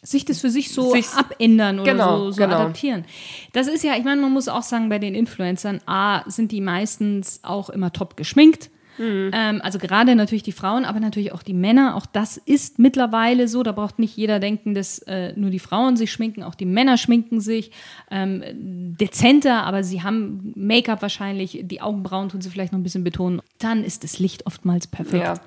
sich 0.02 0.24
das 0.24 0.40
für 0.40 0.50
sich 0.50 0.72
so 0.72 0.90
sich, 0.90 1.08
abändern 1.10 1.78
oder 1.78 1.92
genau, 1.92 2.18
so, 2.18 2.30
so 2.32 2.42
genau. 2.42 2.56
adaptieren. 2.56 3.04
Das 3.52 3.68
ist 3.68 3.84
ja, 3.84 3.96
ich 3.96 4.04
meine, 4.04 4.20
man 4.20 4.32
muss 4.32 4.48
auch 4.48 4.62
sagen, 4.62 4.88
bei 4.88 4.98
den 4.98 5.14
Influencern, 5.14 5.80
A, 5.86 6.28
sind 6.28 6.50
die 6.50 6.60
meistens 6.60 7.40
auch 7.44 7.70
immer 7.70 7.92
top 7.92 8.16
geschminkt. 8.16 8.70
Mhm. 8.98 9.30
Ähm, 9.32 9.60
also 9.62 9.78
gerade 9.78 10.14
natürlich 10.14 10.42
die 10.42 10.52
Frauen, 10.52 10.84
aber 10.84 11.00
natürlich 11.00 11.32
auch 11.32 11.42
die 11.42 11.54
Männer. 11.54 11.96
Auch 11.96 12.04
das 12.04 12.36
ist 12.36 12.78
mittlerweile 12.78 13.48
so. 13.48 13.62
Da 13.62 13.72
braucht 13.72 13.98
nicht 13.98 14.16
jeder 14.16 14.38
denken, 14.38 14.74
dass 14.74 14.98
äh, 15.00 15.32
nur 15.36 15.50
die 15.50 15.60
Frauen 15.60 15.96
sich 15.96 16.12
schminken, 16.12 16.42
auch 16.42 16.54
die 16.54 16.66
Männer 16.66 16.98
schminken 16.98 17.40
sich 17.40 17.70
ähm, 18.10 18.42
dezenter, 18.52 19.64
aber 19.64 19.84
sie 19.84 20.02
haben 20.02 20.52
Make-up 20.56 21.00
wahrscheinlich, 21.00 21.60
die 21.62 21.80
Augenbrauen 21.80 22.28
tun 22.28 22.40
sie 22.40 22.50
vielleicht 22.50 22.72
noch 22.72 22.78
ein 22.78 22.82
bisschen 22.82 23.04
betonen. 23.04 23.40
Dann 23.58 23.82
ist 23.84 24.04
das 24.04 24.18
Licht 24.18 24.46
oftmals 24.46 24.86
perfekt. 24.86 25.24
Ja. 25.24 25.40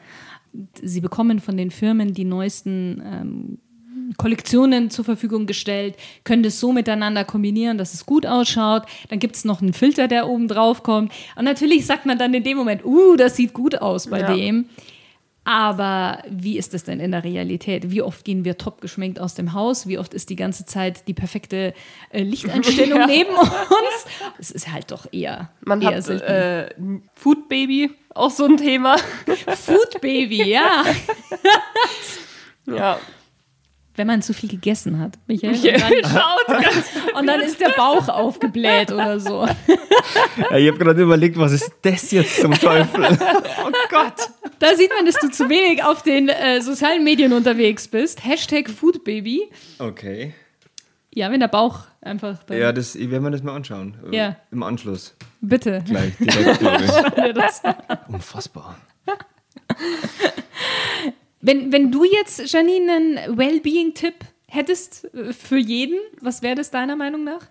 Sie 0.81 1.01
bekommen 1.01 1.39
von 1.39 1.57
den 1.57 1.69
Firmen 1.69 2.13
die 2.13 2.23
neuesten 2.23 3.01
ähm, 3.05 3.57
Kollektionen 4.17 4.89
zur 4.89 5.05
Verfügung 5.05 5.45
gestellt, 5.45 5.95
können 6.23 6.43
das 6.43 6.59
so 6.59 6.71
miteinander 6.71 7.23
kombinieren, 7.23 7.77
dass 7.77 7.93
es 7.93 8.05
gut 8.05 8.25
ausschaut. 8.25 8.83
Dann 9.09 9.19
gibt 9.19 9.35
es 9.35 9.45
noch 9.45 9.61
einen 9.61 9.73
Filter, 9.73 10.07
der 10.07 10.27
oben 10.27 10.47
drauf 10.47 10.83
kommt. 10.83 11.11
Und 11.35 11.45
natürlich 11.45 11.85
sagt 11.85 12.05
man 12.05 12.17
dann 12.17 12.33
in 12.33 12.43
dem 12.43 12.57
Moment, 12.57 12.85
uh, 12.85 13.15
das 13.15 13.35
sieht 13.35 13.53
gut 13.53 13.81
aus 13.81 14.07
bei 14.07 14.19
ja. 14.19 14.33
dem. 14.33 14.65
Aber 15.47 16.23
wie 16.27 16.57
ist 16.57 16.73
es 16.73 16.83
denn 16.85 16.99
in 16.99 17.11
der 17.11 17.23
Realität? 17.23 17.91
Wie 17.91 18.01
oft 18.01 18.25
gehen 18.25 18.45
wir 18.45 18.57
top 18.57 18.81
geschminkt 18.81 19.19
aus 19.19 19.35
dem 19.35 19.53
Haus? 19.53 19.87
Wie 19.87 19.99
oft 19.99 20.15
ist 20.15 20.31
die 20.31 20.35
ganze 20.35 20.65
Zeit 20.65 21.07
die 21.07 21.13
perfekte 21.13 21.75
äh, 22.09 22.23
Lichteinstellung 22.23 22.99
ja. 23.01 23.05
neben 23.05 23.35
uns? 23.35 24.05
Es 24.39 24.49
ist 24.49 24.71
halt 24.71 24.89
doch 24.89 25.05
eher. 25.13 25.51
Man 25.61 25.83
eher 25.83 25.97
hat 25.97 26.09
äh, 26.09 26.73
Food 27.13 27.47
Baby, 27.47 27.91
auch 28.15 28.31
so 28.31 28.45
ein 28.45 28.57
Thema. 28.57 28.97
Food 29.47 30.01
Baby, 30.01 30.49
ja. 30.49 30.83
ja 32.65 32.99
wenn 33.95 34.07
man 34.07 34.21
zu 34.21 34.33
viel 34.33 34.49
gegessen 34.49 34.99
hat. 34.99 35.17
Michael, 35.27 35.51
Michael 35.51 36.03
und, 36.03 36.03
dann, 36.49 36.63
und 37.19 37.27
dann 37.27 37.41
ist 37.41 37.59
der 37.59 37.69
Bauch 37.69 38.07
aufgebläht 38.09 38.91
oder 38.91 39.19
so. 39.19 39.47
Ja, 40.37 40.57
ich 40.57 40.67
habe 40.67 40.77
gerade 40.77 41.01
überlegt, 41.01 41.37
was 41.37 41.51
ist 41.53 41.71
das 41.81 42.11
jetzt 42.11 42.39
zum 42.41 42.53
Teufel? 42.53 43.03
Oh 43.65 43.71
Gott. 43.89 44.29
Da 44.59 44.75
sieht 44.75 44.91
man, 44.95 45.05
dass 45.05 45.15
du 45.15 45.29
zu 45.29 45.49
wenig 45.49 45.83
auf 45.83 46.03
den 46.03 46.29
äh, 46.29 46.61
sozialen 46.61 47.03
Medien 47.03 47.33
unterwegs 47.33 47.87
bist. 47.87 48.23
Hashtag 48.23 48.69
Foodbaby. 48.69 49.49
Okay. 49.79 50.33
Ja, 51.13 51.31
wenn 51.31 51.39
der 51.39 51.47
Bauch 51.47 51.79
einfach. 52.01 52.39
ja, 52.49 52.71
das 52.71 52.95
werden 52.95 53.23
wir 53.23 53.31
das 53.31 53.41
mal 53.41 53.55
anschauen. 53.55 53.97
Ja. 54.11 54.35
Im 54.51 54.63
Anschluss. 54.63 55.15
Bitte. 55.41 55.83
Gleich 55.87 56.13
direkt, 56.19 56.59
glaube 56.59 56.83
ich. 56.83 58.13
Unfassbar. 58.13 58.77
Wenn, 61.45 61.71
wenn 61.71 61.91
du 61.91 62.03
jetzt, 62.03 62.51
Janine, 62.51 62.91
einen 62.91 63.37
Wellbeing-Tipp 63.37 64.15
hättest 64.47 65.13
äh, 65.13 65.31
für 65.31 65.57
jeden, 65.57 65.99
was 66.19 66.41
wäre 66.41 66.55
das 66.55 66.71
deiner 66.71 66.95
Meinung 66.95 67.23
nach? 67.23 67.41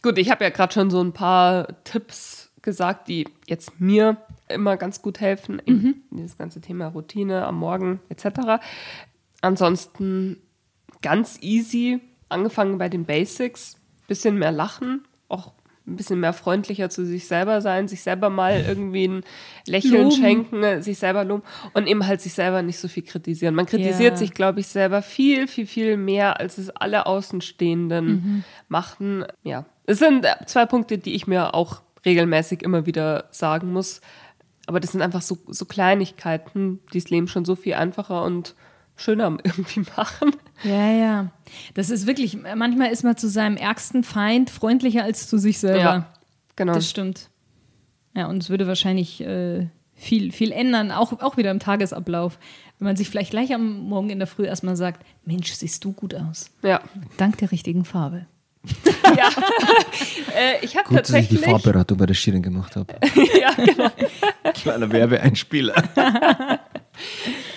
Gut, 0.00 0.16
ich 0.16 0.30
habe 0.30 0.44
ja 0.44 0.50
gerade 0.50 0.72
schon 0.72 0.88
so 0.88 1.02
ein 1.02 1.12
paar 1.12 1.82
Tipps 1.82 2.52
gesagt, 2.62 3.08
die 3.08 3.26
jetzt 3.46 3.80
mir 3.80 4.18
immer 4.48 4.76
ganz 4.76 5.02
gut 5.02 5.18
helfen. 5.18 5.60
Mhm. 5.66 6.02
Dieses 6.12 6.38
ganze 6.38 6.60
Thema 6.60 6.86
Routine 6.86 7.44
am 7.46 7.58
Morgen 7.58 7.98
etc. 8.10 8.62
Ansonsten 9.40 10.40
ganz 11.02 11.38
easy, 11.42 12.00
angefangen 12.28 12.78
bei 12.78 12.88
den 12.88 13.06
Basics, 13.06 13.76
bisschen 14.06 14.38
mehr 14.38 14.52
lachen, 14.52 15.04
auch 15.28 15.52
ein 15.88 15.96
bisschen 15.96 16.20
mehr 16.20 16.32
freundlicher 16.32 16.90
zu 16.90 17.04
sich 17.04 17.26
selber 17.26 17.60
sein, 17.60 17.88
sich 17.88 18.02
selber 18.02 18.30
mal 18.30 18.64
irgendwie 18.68 19.08
ein 19.08 19.24
Lächeln 19.66 20.04
loben. 20.04 20.12
schenken, 20.12 20.82
sich 20.82 20.98
selber 20.98 21.24
loben 21.24 21.42
und 21.74 21.86
eben 21.86 22.06
halt 22.06 22.20
sich 22.20 22.34
selber 22.34 22.62
nicht 22.62 22.78
so 22.78 22.88
viel 22.88 23.02
kritisieren. 23.02 23.54
Man 23.54 23.66
kritisiert 23.66 24.12
ja. 24.12 24.16
sich, 24.16 24.34
glaube 24.34 24.60
ich, 24.60 24.68
selber 24.68 25.02
viel, 25.02 25.48
viel, 25.48 25.66
viel 25.66 25.96
mehr, 25.96 26.40
als 26.40 26.58
es 26.58 26.70
alle 26.70 27.06
Außenstehenden 27.06 28.06
mhm. 28.06 28.44
machten. 28.68 29.24
Ja, 29.42 29.64
es 29.86 29.98
sind 29.98 30.26
zwei 30.46 30.66
Punkte, 30.66 30.98
die 30.98 31.14
ich 31.14 31.26
mir 31.26 31.54
auch 31.54 31.82
regelmäßig 32.04 32.62
immer 32.62 32.86
wieder 32.86 33.24
sagen 33.30 33.72
muss. 33.72 34.00
Aber 34.66 34.80
das 34.80 34.92
sind 34.92 35.00
einfach 35.00 35.22
so, 35.22 35.38
so 35.46 35.64
Kleinigkeiten, 35.64 36.80
die 36.92 37.00
das 37.00 37.10
Leben 37.10 37.26
schon 37.26 37.44
so 37.44 37.56
viel 37.56 37.74
einfacher 37.74 38.22
und 38.22 38.54
schöner 38.98 39.38
irgendwie 39.42 39.84
machen. 39.96 40.32
Ja, 40.62 40.90
ja. 40.90 41.30
Das 41.74 41.88
ist 41.88 42.06
wirklich, 42.06 42.36
manchmal 42.54 42.90
ist 42.90 43.04
man 43.04 43.16
zu 43.16 43.28
seinem 43.28 43.56
ärgsten 43.56 44.04
Feind 44.04 44.50
freundlicher 44.50 45.04
als 45.04 45.28
zu 45.28 45.38
sich 45.38 45.58
selber. 45.58 45.78
Ja, 45.78 46.14
genau. 46.56 46.74
Das 46.74 46.90
stimmt. 46.90 47.30
Ja, 48.14 48.26
und 48.26 48.42
es 48.42 48.50
würde 48.50 48.66
wahrscheinlich 48.66 49.20
äh, 49.20 49.68
viel, 49.94 50.32
viel 50.32 50.52
ändern, 50.52 50.90
auch, 50.90 51.20
auch 51.20 51.36
wieder 51.36 51.50
im 51.50 51.60
Tagesablauf. 51.60 52.38
Wenn 52.78 52.86
man 52.86 52.96
sich 52.96 53.08
vielleicht 53.08 53.30
gleich 53.30 53.54
am 53.54 53.80
Morgen 53.80 54.10
in 54.10 54.18
der 54.18 54.28
Früh 54.28 54.46
erstmal 54.46 54.76
sagt, 54.76 55.04
Mensch, 55.24 55.52
siehst 55.52 55.84
du 55.84 55.92
gut 55.92 56.14
aus. 56.14 56.50
Ja. 56.62 56.80
Dank 57.16 57.38
der 57.38 57.50
richtigen 57.50 57.84
Farbe. 57.84 58.26
ja. 59.16 59.28
äh, 60.36 60.64
ich 60.64 60.76
habe 60.76 60.94
tatsächlich. 60.94 61.28
Dass 61.28 61.38
ich 61.38 61.44
die 61.44 61.50
Farbberatung 61.50 61.98
bei 61.98 62.06
der 62.06 62.14
Schirin 62.14 62.42
gemacht 62.42 62.76
habe. 62.76 62.94
ja, 63.40 63.52
genau. 63.52 63.90
Kleiner 64.54 64.90
Werbeeinspieler. 64.90 65.74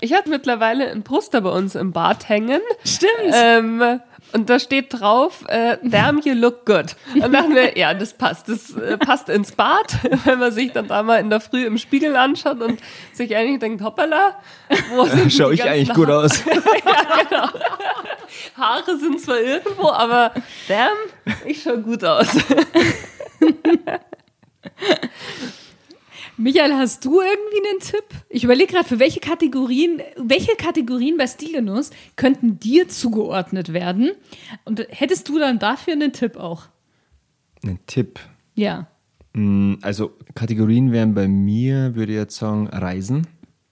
Ich 0.02 0.14
hatte 0.14 0.30
mittlerweile 0.30 0.90
ein 0.90 1.04
Poster 1.04 1.42
bei 1.42 1.52
uns 1.52 1.76
im 1.76 1.94
Bad 1.94 2.28
hängen. 2.28 2.62
Stimmt. 2.84 3.32
Ähm, 3.32 4.02
und 4.34 4.50
da 4.50 4.60
steht 4.60 4.94
drauf, 4.94 5.44
äh, 5.48 5.78
damn 5.84 6.20
you 6.22 6.34
look 6.34 6.66
good. 6.66 6.96
Und 7.14 7.34
dachten 7.34 7.54
wir, 7.54 7.78
ja, 7.78 7.94
das 7.94 8.14
passt. 8.14 8.48
Das 8.48 8.76
äh, 8.76 8.98
passt 8.98 9.30
ins 9.30 9.52
Bad, 9.52 9.98
wenn 10.26 10.40
man 10.40 10.52
sich 10.52 10.72
dann 10.72 10.88
da 10.88 11.04
mal 11.04 11.20
in 11.20 11.30
der 11.30 11.42
Früh 11.42 11.66
im 11.66 11.78
Spiegel 11.78 12.16
anschaut 12.16 12.62
und 12.62 12.80
sich 13.14 13.36
eigentlich 13.36 13.60
denkt, 13.60 13.84
hoppala, 13.84 14.40
wo 14.96 15.06
sind 15.06 15.32
Schau 15.32 15.52
ich 15.52 15.64
eigentlich 15.64 15.94
gut 15.94 16.10
aus? 16.10 16.44
ja, 16.46 17.24
genau. 17.30 17.48
Haare 18.58 18.98
sind 18.98 19.20
zwar 19.20 19.40
irgendwo, 19.40 19.90
aber 19.90 20.32
damn, 20.68 20.98
ich 21.46 21.62
schau 21.62 21.78
gut 21.78 22.04
aus. 22.04 22.28
Michael, 26.38 26.74
hast 26.74 27.06
du 27.06 27.22
irgendwie 27.22 27.70
einen 27.70 27.80
Tipp? 27.80 28.04
Ich 28.30 28.44
überlege 28.44 28.74
gerade, 28.74 28.88
für 28.88 29.00
welche 29.00 29.20
Kategorien, 29.20 30.02
welche 30.18 30.56
Kategorien 30.56 31.18
bei 31.18 31.28
Stilgenuss 31.28 31.92
könnten 32.16 32.60
dir 32.60 32.88
zugeordnet 32.88 33.74
werden? 33.74 34.12
Und 34.64 34.86
hättest 34.90 35.30
du 35.30 35.40
dann 35.40 35.60
dafür 35.60 35.94
einen 35.94 36.14
Tipp 36.14 36.38
auch? 36.38 36.68
Einen 37.64 37.80
Tipp? 37.86 38.20
Ja. 38.56 38.88
Mm, 39.34 39.76
also 39.82 40.14
Kategorien 40.34 40.92
wären 40.92 41.14
bei 41.14 41.28
mir, 41.28 41.96
würde 41.96 42.14
ich 42.14 42.18
jetzt 42.18 42.38
sagen, 42.38 42.68
Reisen. 42.68 43.28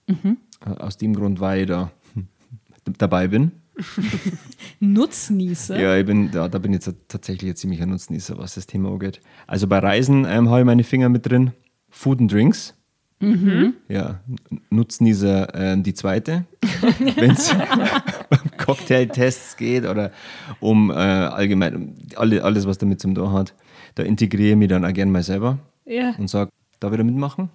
Mhm. 0.06 0.36
Aus 0.60 0.96
dem 0.96 1.14
Grund, 1.14 1.40
weil 1.40 1.62
ich 1.62 1.68
da 1.68 1.90
dabei 2.98 3.28
bin. 3.28 3.52
Nutznießer? 4.80 5.80
Ja, 5.80 5.96
ich 5.96 6.04
bin, 6.04 6.30
da, 6.30 6.48
da 6.48 6.58
bin 6.58 6.72
ich 6.72 6.84
jetzt 6.84 7.08
tatsächlich 7.08 7.50
ein 7.50 7.56
ziemlicher 7.56 7.86
Nutznießer, 7.86 8.36
was 8.38 8.54
das 8.54 8.66
Thema 8.66 8.90
angeht. 8.92 9.20
Also 9.46 9.66
bei 9.66 9.78
Reisen 9.78 10.26
ähm, 10.28 10.50
habe 10.50 10.60
ich 10.60 10.66
meine 10.66 10.84
Finger 10.84 11.08
mit 11.08 11.26
drin. 11.26 11.52
Food 11.90 12.20
and 12.20 12.32
Drinks. 12.32 12.74
Mhm. 13.20 13.74
Ja, 13.88 14.20
Nutznießer 14.70 15.54
äh, 15.54 15.82
die 15.82 15.92
zweite, 15.92 16.46
wenn 17.16 17.32
es 17.32 17.52
um 17.52 17.58
Cocktailtests 18.56 19.58
geht 19.58 19.84
oder 19.84 20.10
um 20.58 20.90
äh, 20.90 20.94
allgemein 20.94 21.96
alle, 22.16 22.42
alles, 22.42 22.66
was 22.66 22.78
damit 22.78 23.00
zum 23.00 23.14
tun 23.14 23.32
hat. 23.32 23.54
Da 23.94 24.04
integriere 24.04 24.52
ich 24.52 24.56
mich 24.56 24.68
dann 24.68 24.86
auch 24.86 24.92
gerne 24.92 25.12
mal 25.12 25.22
selber 25.22 25.58
ja. 25.84 26.14
und 26.16 26.28
sage, 26.30 26.50
da 26.78 26.90
wieder 26.92 27.04
mitmachen. 27.04 27.50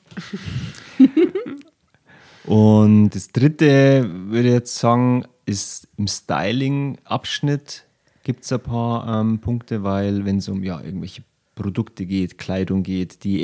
und 2.45 3.09
das 3.09 3.29
dritte, 3.29 4.07
würde 4.27 4.49
ich 4.49 4.53
jetzt 4.53 4.77
sagen, 4.77 5.25
ist 5.47 5.87
im 5.97 6.07
Styling-Abschnitt 6.07 7.85
gibt 8.23 8.43
es 8.43 8.51
ein 8.51 8.59
paar 8.59 9.21
ähm, 9.21 9.39
Punkte, 9.39 9.83
weil 9.83 10.25
wenn 10.25 10.37
es 10.37 10.49
um 10.49 10.63
ja, 10.63 10.79
irgendwelche 10.81 11.23
Produkte 11.55 12.05
geht, 12.05 12.37
Kleidung 12.37 12.83
geht, 12.83 13.23
die 13.23 13.43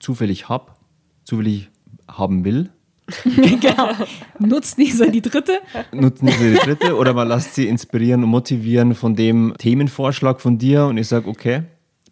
zufällig 0.00 0.48
habe, 0.48 0.72
zufällig 1.24 1.70
haben 2.08 2.44
will. 2.44 2.70
genau. 3.24 3.90
Nutznießer 4.38 5.08
die 5.08 5.22
dritte. 5.22 5.60
Nutznießer 5.92 6.50
die 6.50 6.56
dritte. 6.56 6.96
Oder 6.96 7.12
man 7.12 7.28
lässt 7.28 7.54
sie 7.54 7.68
inspirieren 7.68 8.24
und 8.24 8.30
motivieren 8.30 8.94
von 8.94 9.14
dem 9.14 9.54
Themenvorschlag 9.58 10.40
von 10.40 10.58
dir 10.58 10.86
und 10.86 10.96
ich 10.96 11.08
sage, 11.08 11.28
okay. 11.28 11.62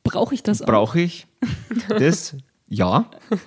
Brauche 0.02 0.34
ich 0.34 0.42
das 0.42 0.62
auch? 0.62 0.66
Brauche 0.66 1.00
ich 1.00 1.26
das? 1.88 2.36
Ja. 2.68 3.10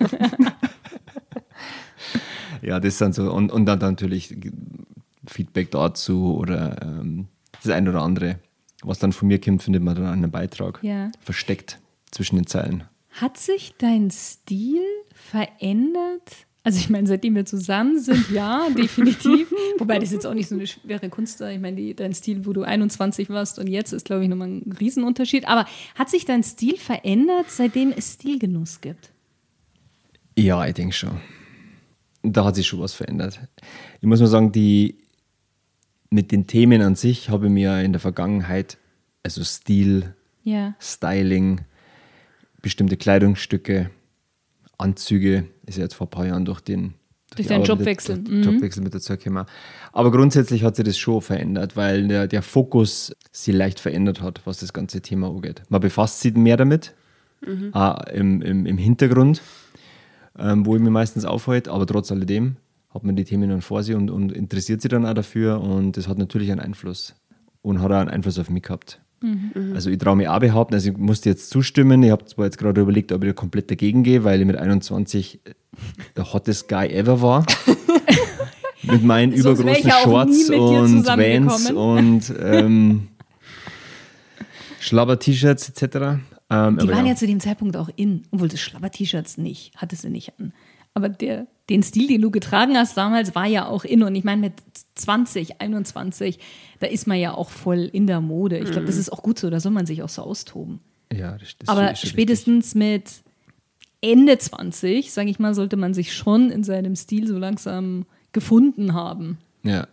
ja, 2.62 2.80
das 2.80 2.98
sind 2.98 3.14
so. 3.14 3.32
Und, 3.32 3.52
und 3.52 3.66
dann 3.66 3.78
natürlich 3.78 4.36
Feedback 5.26 5.70
dazu 5.70 6.36
oder 6.36 6.82
ähm, 6.82 7.28
das 7.62 7.72
eine 7.72 7.90
oder 7.90 8.02
andere. 8.02 8.38
Was 8.82 8.98
dann 8.98 9.12
von 9.12 9.28
mir 9.28 9.40
kommt, 9.40 9.62
findet 9.62 9.82
man 9.82 9.94
dann 9.94 10.06
einen 10.06 10.30
Beitrag. 10.30 10.80
Ja. 10.82 11.10
Versteckt 11.20 11.78
zwischen 12.10 12.36
den 12.36 12.46
Zeilen. 12.46 12.84
Hat 13.12 13.36
sich 13.36 13.74
dein 13.78 14.10
Stil 14.10 14.82
verändert? 15.14 16.46
Also 16.64 16.78
ich 16.78 16.88
meine, 16.90 17.08
seitdem 17.08 17.34
wir 17.34 17.44
zusammen 17.44 17.98
sind, 17.98 18.30
ja, 18.30 18.68
definitiv. 18.76 19.52
Wobei 19.78 19.98
das 19.98 20.12
jetzt 20.12 20.26
auch 20.26 20.34
nicht 20.34 20.48
so 20.48 20.54
eine 20.54 20.66
schwere 20.66 21.08
Kunst 21.08 21.40
war. 21.40 21.50
Ich 21.50 21.60
meine, 21.60 21.76
die, 21.76 21.94
dein 21.94 22.14
Stil, 22.14 22.46
wo 22.46 22.52
du 22.52 22.62
21 22.62 23.30
warst 23.30 23.58
und 23.58 23.66
jetzt 23.66 23.92
ist, 23.92 24.06
glaube 24.06 24.22
ich, 24.22 24.28
nochmal 24.28 24.48
ein 24.48 24.76
Riesenunterschied. 24.78 25.48
Aber 25.48 25.66
hat 25.96 26.08
sich 26.08 26.24
dein 26.24 26.44
Stil 26.44 26.76
verändert, 26.76 27.46
seitdem 27.48 27.92
es 27.94 28.14
Stilgenuss 28.14 28.80
gibt? 28.80 29.10
Ja, 30.38 30.64
ich 30.66 30.74
denke 30.74 30.94
schon. 30.94 31.20
Da 32.22 32.44
hat 32.44 32.54
sich 32.54 32.66
schon 32.66 32.80
was 32.80 32.94
verändert. 32.94 33.40
Ich 34.00 34.06
muss 34.06 34.20
mal 34.20 34.26
sagen, 34.26 34.52
die, 34.52 34.98
mit 36.10 36.30
den 36.30 36.46
Themen 36.46 36.80
an 36.80 36.94
sich 36.94 37.28
habe 37.28 37.46
ich 37.46 37.52
mir 37.52 37.80
in 37.80 37.92
der 37.92 38.00
Vergangenheit, 38.00 38.78
also 39.24 39.42
Stil, 39.42 40.14
ja. 40.44 40.74
Styling, 40.78 41.62
bestimmte 42.62 42.96
Kleidungsstücke, 42.96 43.90
Anzüge, 44.78 45.48
ist 45.66 45.76
ja 45.76 45.84
jetzt 45.84 45.94
vor 45.94 46.06
ein 46.06 46.10
paar 46.10 46.26
Jahren 46.26 46.44
durch 46.44 46.60
den 46.60 46.94
durch, 47.36 47.48
den 47.48 47.62
Jobwechsel. 47.62 48.16
Mit, 48.16 48.28
mhm. 48.28 48.42
Jobwechsel 48.42 48.82
mit 48.82 48.94
dazu 48.94 49.16
gekommen. 49.16 49.46
Aber 49.92 50.10
grundsätzlich 50.10 50.64
hat 50.64 50.76
sich 50.76 50.84
das 50.84 50.98
schon 50.98 51.20
verändert, 51.22 51.76
weil 51.76 52.08
der, 52.08 52.28
der 52.28 52.42
Fokus 52.42 53.14
sich 53.30 53.54
leicht 53.54 53.80
verändert 53.80 54.20
hat, 54.20 54.42
was 54.44 54.58
das 54.58 54.72
ganze 54.72 55.00
Thema 55.00 55.28
angeht. 55.28 55.62
Man 55.68 55.80
befasst 55.80 56.20
sich 56.20 56.34
mehr 56.34 56.56
damit, 56.56 56.94
mhm. 57.46 57.72
auch 57.72 58.04
im, 58.08 58.42
im, 58.42 58.66
im 58.66 58.78
Hintergrund, 58.78 59.40
ähm, 60.38 60.66
wo 60.66 60.76
ich 60.76 60.82
mich 60.82 60.90
meistens 60.90 61.24
aufhalte, 61.24 61.70
aber 61.70 61.86
trotz 61.86 62.12
alledem 62.12 62.56
hat 62.90 63.04
man 63.04 63.16
die 63.16 63.24
Themen 63.24 63.48
dann 63.48 63.62
vor 63.62 63.82
sich 63.82 63.94
und, 63.94 64.10
und 64.10 64.32
interessiert 64.32 64.82
sich 64.82 64.90
dann 64.90 65.06
auch 65.06 65.14
dafür 65.14 65.60
und 65.60 65.96
das 65.96 66.08
hat 66.08 66.18
natürlich 66.18 66.50
einen 66.50 66.60
Einfluss 66.60 67.14
und 67.62 67.80
hat 67.80 67.90
auch 67.90 67.96
einen 67.96 68.10
Einfluss 68.10 68.38
auf 68.38 68.50
mich 68.50 68.62
gehabt. 68.62 69.00
Mhm. 69.22 69.72
Also 69.74 69.90
ich 69.90 69.98
traue 69.98 70.16
mich 70.16 70.28
auch 70.28 70.40
behaupten, 70.40 70.74
also 70.74 70.90
ich 70.90 70.96
musste 70.96 71.28
jetzt 71.28 71.50
zustimmen. 71.50 72.02
Ich 72.02 72.10
habe 72.10 72.24
zwar 72.24 72.46
jetzt 72.46 72.58
gerade 72.58 72.80
überlegt, 72.80 73.12
ob 73.12 73.22
ich 73.22 73.30
da 73.30 73.34
komplett 73.34 73.70
dagegen 73.70 74.02
gehe, 74.02 74.24
weil 74.24 74.40
ich 74.40 74.46
mit 74.46 74.56
21 74.56 75.40
der 76.16 76.32
hottest 76.32 76.68
Guy 76.68 76.88
ever 76.88 77.22
war. 77.22 77.46
mit 78.82 79.02
meinen 79.04 79.32
übergroßen 79.32 79.90
Shorts 79.90 80.50
und 80.50 81.06
Vans 81.06 81.70
und 81.70 82.34
ähm, 82.40 83.08
Schlabber-T-Shirts 84.80 85.68
etc. 85.68 85.82
Ähm, 86.50 86.78
die 86.78 86.88
waren 86.88 87.06
ja. 87.06 87.12
ja 87.12 87.14
zu 87.14 87.26
dem 87.26 87.40
Zeitpunkt 87.40 87.76
auch 87.76 87.88
in, 87.94 88.24
obwohl 88.32 88.48
das 88.48 88.60
Schlabber-T-Shirts 88.60 89.38
nicht, 89.38 89.72
hattest 89.76 90.04
du 90.04 90.10
nicht 90.10 90.32
an. 90.38 90.52
Aber 90.94 91.08
der, 91.08 91.46
den 91.72 91.82
Stil, 91.82 92.06
den 92.06 92.20
du 92.20 92.30
getragen 92.30 92.76
hast 92.76 92.96
damals, 92.96 93.34
war 93.34 93.46
ja 93.46 93.66
auch 93.66 93.84
in. 93.84 94.02
Und 94.02 94.14
ich 94.14 94.24
meine, 94.24 94.42
mit 94.42 94.52
20, 94.94 95.60
21, 95.60 96.38
da 96.80 96.86
ist 96.86 97.06
man 97.06 97.18
ja 97.18 97.34
auch 97.34 97.50
voll 97.50 97.88
in 97.92 98.06
der 98.06 98.20
Mode. 98.20 98.58
Ich 98.58 98.70
glaube, 98.70 98.86
das 98.86 98.96
mhm. 98.96 99.00
ist 99.00 99.12
auch 99.12 99.22
gut 99.22 99.38
so, 99.38 99.50
da 99.50 99.58
soll 99.58 99.72
man 99.72 99.86
sich 99.86 100.02
auch 100.02 100.08
so 100.08 100.22
austoben. 100.22 100.80
Ja, 101.12 101.36
das, 101.38 101.56
das 101.58 101.68
Aber 101.68 101.94
spätestens 101.94 102.74
richtig. 102.74 102.80
mit 102.80 103.12
Ende 104.00 104.38
20, 104.38 105.12
sage 105.12 105.30
ich 105.30 105.38
mal, 105.38 105.54
sollte 105.54 105.76
man 105.76 105.94
sich 105.94 106.14
schon 106.14 106.50
in 106.50 106.64
seinem 106.64 106.96
Stil 106.96 107.26
so 107.26 107.38
langsam 107.38 108.04
gefunden 108.32 108.94
haben. 108.94 109.38
Ja, 109.62 109.86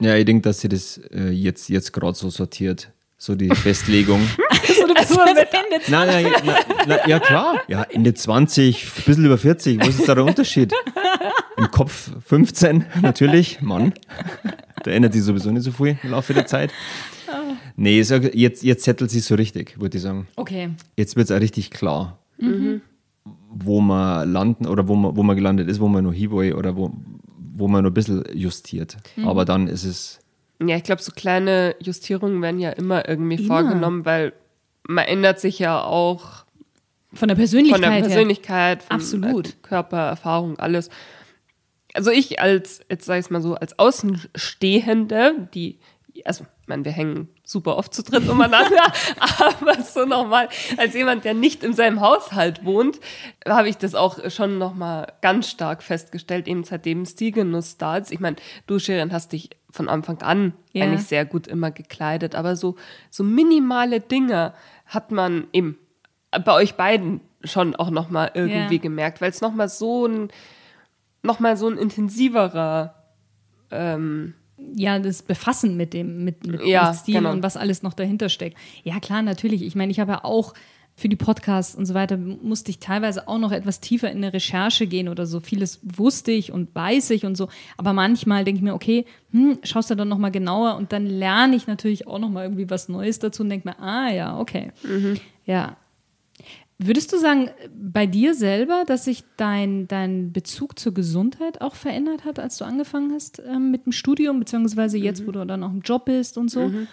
ja 0.00 0.16
ich 0.16 0.24
denke, 0.24 0.42
dass 0.42 0.60
sie 0.60 0.68
das 0.68 0.98
äh, 1.12 1.30
jetzt, 1.30 1.68
jetzt 1.68 1.92
gerade 1.92 2.16
so 2.16 2.30
sortiert 2.30 2.92
so 3.20 3.34
die 3.34 3.50
Festlegung. 3.54 4.26
so, 4.66 4.86
du 4.86 4.94
bist 4.94 5.10
also, 5.18 5.20
Ende 5.20 5.46
20. 5.50 5.88
Nein, 5.88 6.08
nein, 6.08 6.32
na, 6.44 6.56
na, 6.86 7.08
ja 7.08 7.20
klar. 7.20 7.60
Ja, 7.68 7.82
Ende 7.82 8.14
20, 8.14 8.84
ein 8.84 9.04
bisschen 9.04 9.24
über 9.26 9.38
40. 9.38 9.80
Was 9.80 9.98
ist 10.00 10.08
da 10.08 10.14
der 10.14 10.24
Unterschied? 10.24 10.72
Im 11.60 11.70
Kopf 11.70 12.10
15, 12.26 12.86
natürlich, 13.02 13.60
Mann. 13.60 13.92
Da 14.82 14.90
ändert 14.90 15.12
sich 15.12 15.22
sowieso 15.22 15.50
nicht 15.50 15.64
so 15.64 15.72
viel 15.72 15.98
im 16.02 16.10
Laufe 16.10 16.32
der 16.32 16.46
Zeit. 16.46 16.72
Nee, 17.76 18.00
jetzt, 18.00 18.62
jetzt 18.62 18.82
zettelt 18.82 19.10
sich 19.10 19.24
so 19.24 19.34
richtig, 19.34 19.78
würde 19.78 19.98
ich 19.98 20.02
sagen. 20.02 20.26
Okay. 20.36 20.70
Jetzt 20.96 21.16
wird 21.16 21.28
es 21.28 21.36
auch 21.36 21.40
richtig 21.40 21.70
klar, 21.70 22.18
mhm. 22.38 22.80
wo 23.50 23.80
man 23.80 24.32
landen 24.32 24.66
oder 24.66 24.88
wo 24.88 24.94
man, 24.94 25.16
wo 25.16 25.22
man 25.22 25.36
gelandet 25.36 25.68
ist, 25.68 25.80
wo 25.80 25.88
man 25.88 26.04
noch 26.04 26.12
hin 26.12 26.30
will 26.30 26.54
oder 26.54 26.76
wo, 26.76 26.92
wo 27.36 27.68
man 27.68 27.84
noch 27.84 27.90
ein 27.90 27.94
bisschen 27.94 28.24
justiert. 28.34 28.96
Mhm. 29.16 29.28
Aber 29.28 29.44
dann 29.44 29.66
ist 29.66 29.84
es. 29.84 30.18
Ja, 30.62 30.76
ich 30.76 30.82
glaube, 30.82 31.02
so 31.02 31.12
kleine 31.12 31.74
Justierungen 31.80 32.40
werden 32.42 32.60
ja 32.60 32.70
immer 32.70 33.08
irgendwie 33.08 33.36
immer. 33.36 33.46
vorgenommen, 33.46 34.04
weil 34.04 34.32
man 34.86 35.04
ändert 35.04 35.40
sich 35.40 35.58
ja 35.58 35.82
auch 35.82 36.44
von 37.12 37.28
der 37.28 37.34
Persönlichkeit. 37.34 37.82
Von 37.82 37.92
der 37.92 38.00
Persönlichkeit, 38.00 38.82
von 38.82 38.96
Absolut. 38.96 39.62
Körpererfahrung, 39.62 40.58
alles. 40.58 40.90
Also 41.94 42.10
ich 42.10 42.40
als, 42.40 42.80
jetzt 42.88 43.04
sage 43.04 43.20
ich 43.20 43.26
es 43.26 43.30
mal 43.30 43.42
so, 43.42 43.54
als 43.54 43.78
Außenstehende, 43.78 45.48
die, 45.54 45.78
also 46.24 46.44
ich 46.62 46.68
meine, 46.68 46.84
wir 46.84 46.92
hängen 46.92 47.28
super 47.44 47.76
oft 47.76 47.92
zu 47.92 48.02
dritt 48.02 48.28
umeinander, 48.28 48.92
aber 49.38 49.82
so 49.82 50.04
nochmal, 50.04 50.48
als 50.76 50.94
jemand, 50.94 51.24
der 51.24 51.34
nicht 51.34 51.64
in 51.64 51.72
seinem 51.72 52.00
Haushalt 52.00 52.64
wohnt, 52.64 53.00
habe 53.46 53.68
ich 53.68 53.76
das 53.76 53.94
auch 53.94 54.30
schon 54.30 54.58
nochmal 54.58 55.12
ganz 55.20 55.50
stark 55.50 55.82
festgestellt, 55.82 56.46
eben 56.46 56.62
seitdem 56.62 57.04
Stilgenuss 57.04 57.76
da 57.76 57.96
ist. 57.96 58.12
Ich 58.12 58.20
meine, 58.20 58.36
du, 58.66 58.78
Sharon, 58.78 59.12
hast 59.12 59.32
dich 59.32 59.50
von 59.70 59.88
Anfang 59.88 60.22
an 60.22 60.52
ja. 60.72 60.84
eigentlich 60.84 61.06
sehr 61.06 61.24
gut 61.24 61.46
immer 61.46 61.70
gekleidet, 61.70 62.34
aber 62.34 62.54
so, 62.54 62.76
so 63.10 63.24
minimale 63.24 64.00
Dinge 64.00 64.54
hat 64.86 65.10
man 65.10 65.48
eben 65.52 65.76
bei 66.30 66.52
euch 66.52 66.74
beiden 66.74 67.20
schon 67.42 67.74
auch 67.74 67.90
nochmal 67.90 68.30
irgendwie 68.34 68.76
ja. 68.76 68.82
gemerkt, 68.82 69.20
weil 69.20 69.30
es 69.30 69.40
nochmal 69.40 69.68
so 69.68 70.06
ein, 70.06 70.28
nochmal 71.22 71.56
so 71.56 71.68
ein 71.68 71.78
intensiverer, 71.78 72.94
ähm, 73.70 74.34
ja, 74.74 74.98
das 74.98 75.22
Befassen 75.22 75.76
mit 75.76 75.94
dem, 75.94 76.24
mit, 76.24 76.46
mit, 76.46 76.64
ja, 76.64 76.88
mit 76.88 76.98
Stil 76.98 77.14
genau. 77.14 77.32
und 77.32 77.42
was 77.42 77.56
alles 77.56 77.82
noch 77.82 77.94
dahinter 77.94 78.28
steckt. 78.28 78.58
Ja, 78.84 79.00
klar, 79.00 79.22
natürlich. 79.22 79.62
Ich 79.62 79.74
meine, 79.74 79.90
ich 79.90 80.00
habe 80.00 80.12
ja 80.12 80.24
auch 80.24 80.54
für 80.96 81.08
die 81.08 81.16
Podcasts 81.16 81.74
und 81.74 81.86
so 81.86 81.94
weiter 81.94 82.18
musste 82.18 82.70
ich 82.70 82.78
teilweise 82.78 83.26
auch 83.26 83.38
noch 83.38 83.52
etwas 83.52 83.80
tiefer 83.80 84.10
in 84.10 84.18
eine 84.18 84.34
Recherche 84.34 84.86
gehen 84.86 85.08
oder 85.08 85.24
so. 85.24 85.40
Vieles 85.40 85.80
wusste 85.82 86.30
ich 86.30 86.52
und 86.52 86.74
weiß 86.74 87.10
ich 87.10 87.24
und 87.24 87.36
so. 87.36 87.48
Aber 87.78 87.94
manchmal 87.94 88.44
denke 88.44 88.58
ich 88.58 88.62
mir, 88.62 88.74
okay, 88.74 89.06
hm, 89.30 89.58
schaust 89.62 89.88
du 89.88 89.94
dann 89.94 90.08
nochmal 90.08 90.30
genauer 90.30 90.76
und 90.76 90.92
dann 90.92 91.06
lerne 91.06 91.56
ich 91.56 91.66
natürlich 91.66 92.06
auch 92.06 92.18
nochmal 92.18 92.44
irgendwie 92.44 92.68
was 92.68 92.90
Neues 92.90 93.18
dazu 93.18 93.42
und 93.42 93.48
denke 93.48 93.68
mir, 93.68 93.78
ah 93.80 94.12
ja, 94.12 94.38
okay. 94.38 94.72
Mhm. 94.82 95.18
Ja, 95.46 95.76
Würdest 96.82 97.12
du 97.12 97.18
sagen, 97.18 97.50
bei 97.74 98.06
dir 98.06 98.32
selber, 98.32 98.84
dass 98.86 99.04
sich 99.04 99.24
dein, 99.36 99.86
dein 99.86 100.32
Bezug 100.32 100.78
zur 100.78 100.94
Gesundheit 100.94 101.60
auch 101.60 101.74
verändert 101.74 102.24
hat, 102.24 102.38
als 102.38 102.56
du 102.56 102.64
angefangen 102.64 103.12
hast 103.12 103.38
ähm, 103.46 103.70
mit 103.70 103.84
dem 103.84 103.92
Studium, 103.92 104.38
beziehungsweise 104.38 104.96
jetzt, 104.96 105.20
mhm. 105.20 105.26
wo 105.26 105.32
du 105.32 105.44
dann 105.44 105.62
auch 105.62 105.72
im 105.72 105.82
Job 105.82 106.06
bist 106.06 106.38
und 106.38 106.50
so? 106.50 106.68
Mhm. 106.68 106.88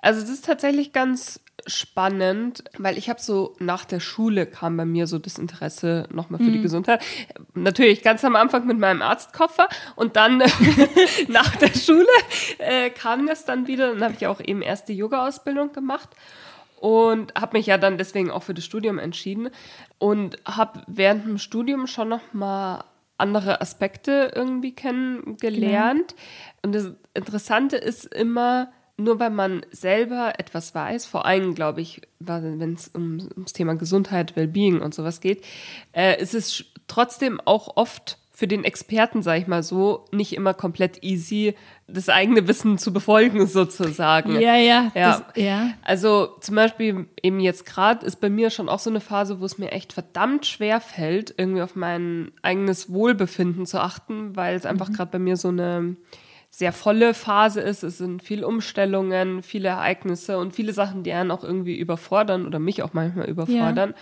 Also 0.00 0.20
das 0.20 0.30
ist 0.30 0.44
tatsächlich 0.44 0.92
ganz 0.92 1.40
spannend, 1.66 2.62
weil 2.78 2.96
ich 2.96 3.10
habe 3.10 3.20
so 3.20 3.56
nach 3.58 3.84
der 3.84 3.98
Schule 3.98 4.46
kam 4.46 4.76
bei 4.76 4.84
mir 4.84 5.08
so 5.08 5.18
das 5.18 5.36
Interesse 5.36 6.06
nochmal 6.12 6.38
für 6.38 6.46
mhm. 6.46 6.52
die 6.52 6.62
Gesundheit. 6.62 7.02
Natürlich 7.54 8.02
ganz 8.02 8.24
am 8.24 8.36
Anfang 8.36 8.68
mit 8.68 8.78
meinem 8.78 9.02
Arztkoffer 9.02 9.68
und 9.96 10.14
dann 10.14 10.38
nach 11.28 11.56
der 11.56 11.74
Schule 11.74 12.06
äh, 12.58 12.90
kam 12.90 13.26
das 13.26 13.44
dann 13.44 13.66
wieder. 13.66 13.94
Dann 13.94 14.04
habe 14.04 14.14
ich 14.16 14.28
auch 14.28 14.40
eben 14.40 14.62
erst 14.62 14.88
die 14.88 14.94
Yoga-Ausbildung 14.94 15.72
gemacht 15.72 16.10
und 16.80 17.34
habe 17.34 17.58
mich 17.58 17.66
ja 17.66 17.78
dann 17.78 17.98
deswegen 17.98 18.30
auch 18.30 18.42
für 18.42 18.54
das 18.54 18.64
Studium 18.64 18.98
entschieden 18.98 19.50
und 19.98 20.38
habe 20.46 20.82
während 20.86 21.26
dem 21.26 21.38
Studium 21.38 21.86
schon 21.86 22.08
noch 22.08 22.32
mal 22.32 22.84
andere 23.18 23.60
Aspekte 23.60 24.32
irgendwie 24.34 24.74
kennengelernt. 24.74 26.14
Genau. 26.14 26.22
Und 26.62 26.74
das 26.74 26.92
Interessante 27.12 27.76
ist 27.76 28.06
immer, 28.06 28.72
nur 28.96 29.20
weil 29.20 29.28
man 29.28 29.60
selber 29.70 30.32
etwas 30.38 30.74
weiß, 30.74 31.04
vor 31.04 31.26
allem 31.26 31.54
glaube 31.54 31.82
ich, 31.82 32.00
wenn 32.18 32.72
es 32.72 32.88
um, 32.88 33.28
ums 33.34 33.52
Thema 33.52 33.74
Gesundheit, 33.74 34.34
Wellbeing 34.34 34.80
und 34.80 34.94
sowas 34.94 35.20
geht, 35.20 35.44
äh, 35.92 36.20
ist 36.20 36.34
es 36.34 36.64
trotzdem 36.88 37.42
auch 37.44 37.76
oft 37.76 38.16
für 38.40 38.48
den 38.48 38.64
Experten, 38.64 39.22
sage 39.22 39.42
ich 39.42 39.48
mal 39.48 39.62
so, 39.62 40.06
nicht 40.12 40.32
immer 40.32 40.54
komplett 40.54 41.04
easy, 41.04 41.54
das 41.86 42.08
eigene 42.08 42.48
Wissen 42.48 42.78
zu 42.78 42.90
befolgen, 42.90 43.46
sozusagen. 43.46 44.40
Ja, 44.40 44.56
ja. 44.56 44.90
ja. 44.94 45.18
Das, 45.18 45.22
ja. 45.36 45.72
Also 45.82 46.36
zum 46.40 46.54
Beispiel 46.54 47.06
eben 47.22 47.38
jetzt 47.40 47.66
gerade 47.66 48.06
ist 48.06 48.16
bei 48.16 48.30
mir 48.30 48.48
schon 48.48 48.70
auch 48.70 48.78
so 48.78 48.88
eine 48.88 49.00
Phase, 49.00 49.40
wo 49.40 49.44
es 49.44 49.58
mir 49.58 49.72
echt 49.72 49.92
verdammt 49.92 50.46
schwer 50.46 50.80
fällt, 50.80 51.34
irgendwie 51.36 51.60
auf 51.60 51.76
mein 51.76 52.32
eigenes 52.40 52.90
Wohlbefinden 52.90 53.66
zu 53.66 53.78
achten, 53.78 54.34
weil 54.36 54.56
es 54.56 54.64
einfach 54.64 54.88
mhm. 54.88 54.94
gerade 54.94 55.10
bei 55.10 55.18
mir 55.18 55.36
so 55.36 55.48
eine 55.48 55.96
sehr 56.48 56.72
volle 56.72 57.12
Phase 57.12 57.60
ist. 57.60 57.82
Es 57.82 57.98
sind 57.98 58.22
viele 58.22 58.46
Umstellungen, 58.46 59.42
viele 59.42 59.68
Ereignisse 59.68 60.38
und 60.38 60.54
viele 60.54 60.72
Sachen, 60.72 61.02
die 61.02 61.12
einen 61.12 61.30
auch 61.30 61.44
irgendwie 61.44 61.76
überfordern 61.76 62.46
oder 62.46 62.58
mich 62.58 62.82
auch 62.82 62.94
manchmal 62.94 63.28
überfordern. 63.28 63.90
Ja. 63.90 63.96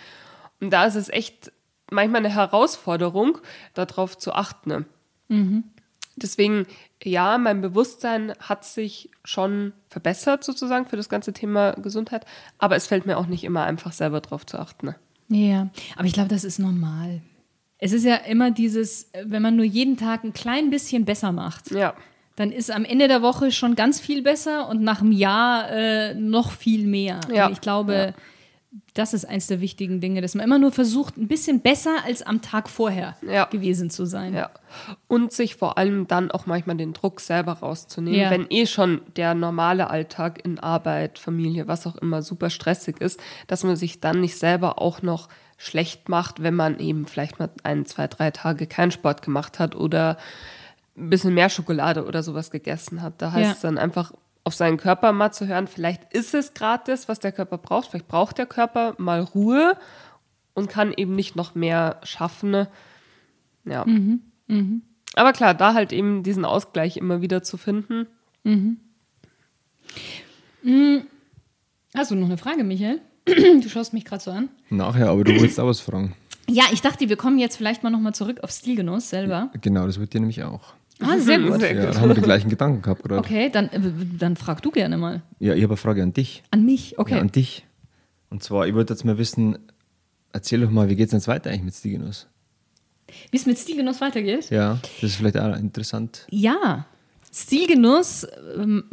Und 0.61 0.73
da 0.73 0.87
ist 0.87 0.95
es 0.95 1.09
echt 1.09 1.51
manchmal 1.91 2.25
eine 2.25 2.35
Herausforderung, 2.35 3.39
darauf 3.75 4.19
zu 4.19 4.33
achten. 4.33 4.87
Mhm. 5.29 5.65
Deswegen, 6.17 6.67
ja, 7.03 7.39
mein 7.39 7.61
Bewusstsein 7.61 8.33
hat 8.41 8.65
sich 8.65 9.11
schon 9.25 9.73
verbessert 9.89 10.43
sozusagen 10.43 10.87
für 10.87 10.97
das 10.97 11.09
ganze 11.09 11.33
Thema 11.33 11.73
Gesundheit, 11.73 12.27
aber 12.59 12.77
es 12.77 12.87
fällt 12.87 13.07
mir 13.07 13.19
auch 13.19 13.27
nicht 13.27 13.45
immer 13.45 13.65
einfach 13.65 13.93
selber 13.93 14.21
darauf 14.21 14.45
zu 14.45 14.59
achten. 14.59 14.95
Ja, 15.29 15.69
aber 15.97 16.07
ich 16.07 16.15
glaube, 16.15 16.29
das 16.29 16.45
ist 16.45 16.59
normal. 16.59 17.21
Es 17.79 17.93
ist 17.93 18.05
ja 18.05 18.17
immer 18.17 18.51
dieses, 18.51 19.11
wenn 19.25 19.43
man 19.43 19.55
nur 19.55 19.65
jeden 19.65 19.97
Tag 19.97 20.25
ein 20.25 20.33
klein 20.33 20.71
bisschen 20.71 21.05
besser 21.05 21.31
macht. 21.31 21.71
Ja. 21.71 21.95
Dann 22.35 22.51
ist 22.51 22.71
am 22.71 22.85
Ende 22.85 23.07
der 23.07 23.23
Woche 23.23 23.53
schon 23.53 23.77
ganz 23.77 24.01
viel 24.01 24.23
besser 24.23 24.69
und 24.69 24.83
nach 24.83 25.01
einem 25.01 25.13
Jahr 25.13 25.71
äh, 25.71 26.15
noch 26.15 26.51
viel 26.51 26.87
mehr. 26.87 27.21
Ja. 27.33 27.47
Und 27.47 27.53
ich 27.53 27.61
glaube, 27.61 28.15
ja 28.17 28.23
das 28.95 29.15
ist 29.15 29.25
eins 29.25 29.47
der 29.47 29.61
wichtigen 29.61 30.01
Dinge, 30.01 30.21
dass 30.21 30.35
man 30.35 30.45
immer 30.45 30.59
nur 30.59 30.73
versucht, 30.73 31.17
ein 31.17 31.29
bisschen 31.29 31.61
besser 31.61 32.05
als 32.05 32.23
am 32.23 32.43
Tag 32.43 32.69
vorher 32.69 33.17
ja. 33.27 33.45
gewesen 33.47 33.91
zu 33.91 34.05
sein. 34.05 34.35
Ja. 34.35 34.51
Und 35.07 35.33
sich 35.33 35.55
vor 35.55 35.79
allem 35.79 36.07
dann 36.07 36.31
auch 36.31 36.47
manchmal 36.47 36.77
den 36.77 36.93
Druck 36.93 37.21
selber 37.21 37.53
rauszunehmen, 37.53 38.21
ja. 38.21 38.31
wenn 38.31 38.47
eh 38.51 38.67
schon 38.67 39.01
der 39.17 39.35
normale 39.35 39.89
Alltag 39.89 40.45
in 40.45 40.59
Arbeit, 40.59 41.19
Familie, 41.19 41.67
was 41.67 41.87
auch 41.87 41.97
immer 41.97 42.23
super 42.23 42.51
stressig 42.51 43.01
ist, 43.01 43.21
dass 43.47 43.65
man 43.65 43.77
sich 43.77 44.01
dann 44.01 44.21
nicht 44.21 44.37
selber 44.37 44.81
auch 44.81 45.01
noch 45.01 45.29
schlecht 45.57 46.09
macht, 46.09 46.43
wenn 46.43 46.55
man 46.55 46.79
eben 46.79 47.07
vielleicht 47.07 47.39
mal 47.39 47.51
ein, 47.63 47.87
zwei, 47.87 48.07
drei 48.07 48.31
Tage 48.31 48.67
keinen 48.67 48.91
Sport 48.91 49.23
gemacht 49.23 49.59
hat 49.59 49.77
oder 49.77 50.19
ein 50.97 51.11
bisschen 51.11 51.35
mehr 51.35 51.49
Schokolade 51.49 52.05
oder 52.05 52.23
sowas 52.23 52.51
gegessen 52.51 53.03
hat. 53.03 53.15
Da 53.19 53.33
heißt 53.33 53.57
es 53.57 53.61
dann 53.61 53.79
einfach 53.79 54.13
auf 54.49 54.55
seinen 54.55 54.79
Körper 54.79 55.13
mal 55.13 55.31
zu 55.31 55.47
hören, 55.47 55.67
vielleicht 55.67 56.11
ist 56.15 56.33
es 56.33 56.55
gerade 56.55 56.83
das, 56.87 57.07
was 57.07 57.21
der 57.21 57.33
Körper 57.33 57.59
braucht, 57.59 57.91
vielleicht 57.91 58.09
braucht 58.09 58.39
der 58.39 58.47
Körper 58.47 58.95
mal 58.97 59.21
Ruhe 59.21 59.77
und 60.55 60.71
kann 60.71 60.95
eben 60.97 61.15
nicht 61.15 61.37
noch 61.37 61.55
mehr 61.55 62.01
schaffen. 62.03 62.67
Ja. 63.67 63.85
Mhm. 63.85 64.23
Mhm. 64.47 64.83
Aber 65.17 65.35
klar, 65.35 65.53
da 65.53 65.75
halt 65.75 65.93
eben 65.93 66.23
diesen 66.23 66.47
Ausgleich 66.47 66.97
immer 66.97 67.21
wieder 67.21 67.43
zu 67.43 67.59
finden. 67.59 68.07
Mhm. 68.43 68.79
mhm. 70.63 71.03
Hast 71.95 72.11
du 72.11 72.15
noch 72.15 72.27
eine 72.27 72.39
Frage, 72.39 72.65
Michael? 72.65 73.03
Du 73.63 73.69
schaust 73.69 73.93
mich 73.93 74.07
gerade 74.07 74.23
so 74.23 74.31
an. 74.31 74.49
Nachher, 74.71 75.11
aber 75.11 75.25
du 75.25 75.39
willst 75.39 75.61
auch 75.61 75.67
was 75.67 75.81
fragen. 75.81 76.15
Ja, 76.49 76.65
ich 76.73 76.81
dachte, 76.81 77.07
wir 77.11 77.17
kommen 77.17 77.39
jetzt 77.39 77.59
vielleicht 77.59 77.83
mal 77.83 77.91
nochmal 77.91 78.15
zurück 78.15 78.41
auf 78.43 78.51
Stilgenuss 78.51 79.11
selber. 79.11 79.51
Genau, 79.61 79.85
das 79.85 80.01
wird 80.01 80.15
dir 80.15 80.21
nämlich 80.21 80.43
auch. 80.43 80.73
Ah, 81.01 81.19
sehr 81.19 81.39
gut. 81.39 81.61
Sehr 81.61 81.75
gut. 81.75 81.85
Ja, 81.85 81.91
da 81.93 82.01
haben 82.01 82.09
wir 82.09 82.15
die 82.15 82.21
gleichen 82.21 82.49
Gedanken 82.51 82.83
gehabt 82.83 83.03
gerade. 83.03 83.19
Okay, 83.19 83.51
dann, 83.51 83.69
äh, 83.69 83.81
dann 84.19 84.37
frag 84.37 84.63
du 84.63 84.71
gerne 84.71 84.97
mal. 84.97 85.23
Ja, 85.39 85.55
ich 85.55 85.63
habe 85.63 85.73
eine 85.73 85.77
Frage 85.77 86.03
an 86.03 86.13
dich. 86.13 86.43
An 86.51 86.65
mich, 86.65 86.99
okay. 86.99 87.15
Ja, 87.15 87.21
an 87.21 87.31
dich. 87.31 87.65
Und 88.31 88.43
zwar, 88.43 88.67
ich 88.67 88.75
wollte 88.75 88.93
jetzt 88.93 89.05
mal 89.05 89.19
wissen, 89.19 89.59
erzähl 90.33 90.61
doch 90.61 90.71
mal, 90.71 90.89
wie 90.89 90.97
geht 90.97 91.07
es 91.07 91.13
jetzt 91.13 91.29
weiter 91.29 91.51
eigentlich 91.51 91.63
mit 91.63 91.75
Stilgenuss? 91.75 92.27
Wie 93.31 93.37
es 93.37 93.47
mit 93.47 93.59
Stilgenuss 93.59 94.01
weitergeht? 94.01 94.51
Ja, 94.51 94.79
das 95.01 95.11
ist 95.11 95.17
vielleicht 95.17 95.39
auch 95.39 95.57
interessant. 95.57 96.27
Ja, 96.31 96.87
Stilgenuss, 97.33 98.27
ähm, 98.57 98.85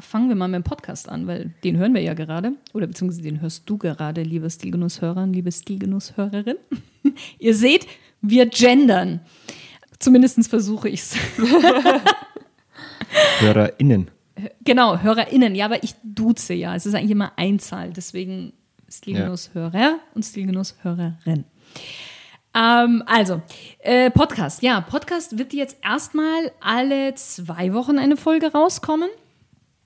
fangen 0.00 0.28
wir 0.28 0.36
mal 0.36 0.48
mit 0.48 0.60
dem 0.60 0.64
Podcast 0.64 1.08
an, 1.08 1.26
weil 1.26 1.52
den 1.64 1.76
hören 1.76 1.94
wir 1.94 2.00
ja 2.00 2.14
gerade. 2.14 2.52
Oder 2.72 2.86
beziehungsweise 2.86 3.22
den 3.22 3.40
hörst 3.40 3.68
du 3.68 3.76
gerade, 3.76 4.22
liebe 4.22 4.48
Stilgenusshörer, 4.48 5.26
liebe 5.26 5.50
Stilgenusshörerin. 5.50 6.56
Ihr 7.38 7.54
seht, 7.54 7.86
wir 8.20 8.46
gendern. 8.46 9.20
Zumindest 10.02 10.48
versuche 10.48 10.88
ich 10.88 11.00
es. 11.00 11.16
HörerInnen. 13.38 14.10
Genau, 14.64 14.98
HörerInnen. 14.98 15.54
Ja, 15.54 15.66
aber 15.66 15.84
ich 15.84 15.94
duze 16.02 16.54
ja. 16.54 16.74
Es 16.74 16.86
ist 16.86 16.94
eigentlich 16.94 17.12
immer 17.12 17.32
Einzahl. 17.36 17.92
Deswegen 17.92 18.52
Stilgenuss-Hörer 18.90 19.78
ja. 19.78 19.98
und 20.14 20.24
Stilgenuss-Hörerin. 20.24 21.44
Ähm, 22.54 23.04
also, 23.06 23.42
äh, 23.78 24.10
Podcast. 24.10 24.62
Ja, 24.62 24.80
Podcast 24.80 25.38
wird 25.38 25.52
jetzt 25.52 25.76
erstmal 25.84 26.50
alle 26.60 27.14
zwei 27.14 27.72
Wochen 27.72 27.96
eine 27.96 28.16
Folge 28.16 28.50
rauskommen 28.50 29.08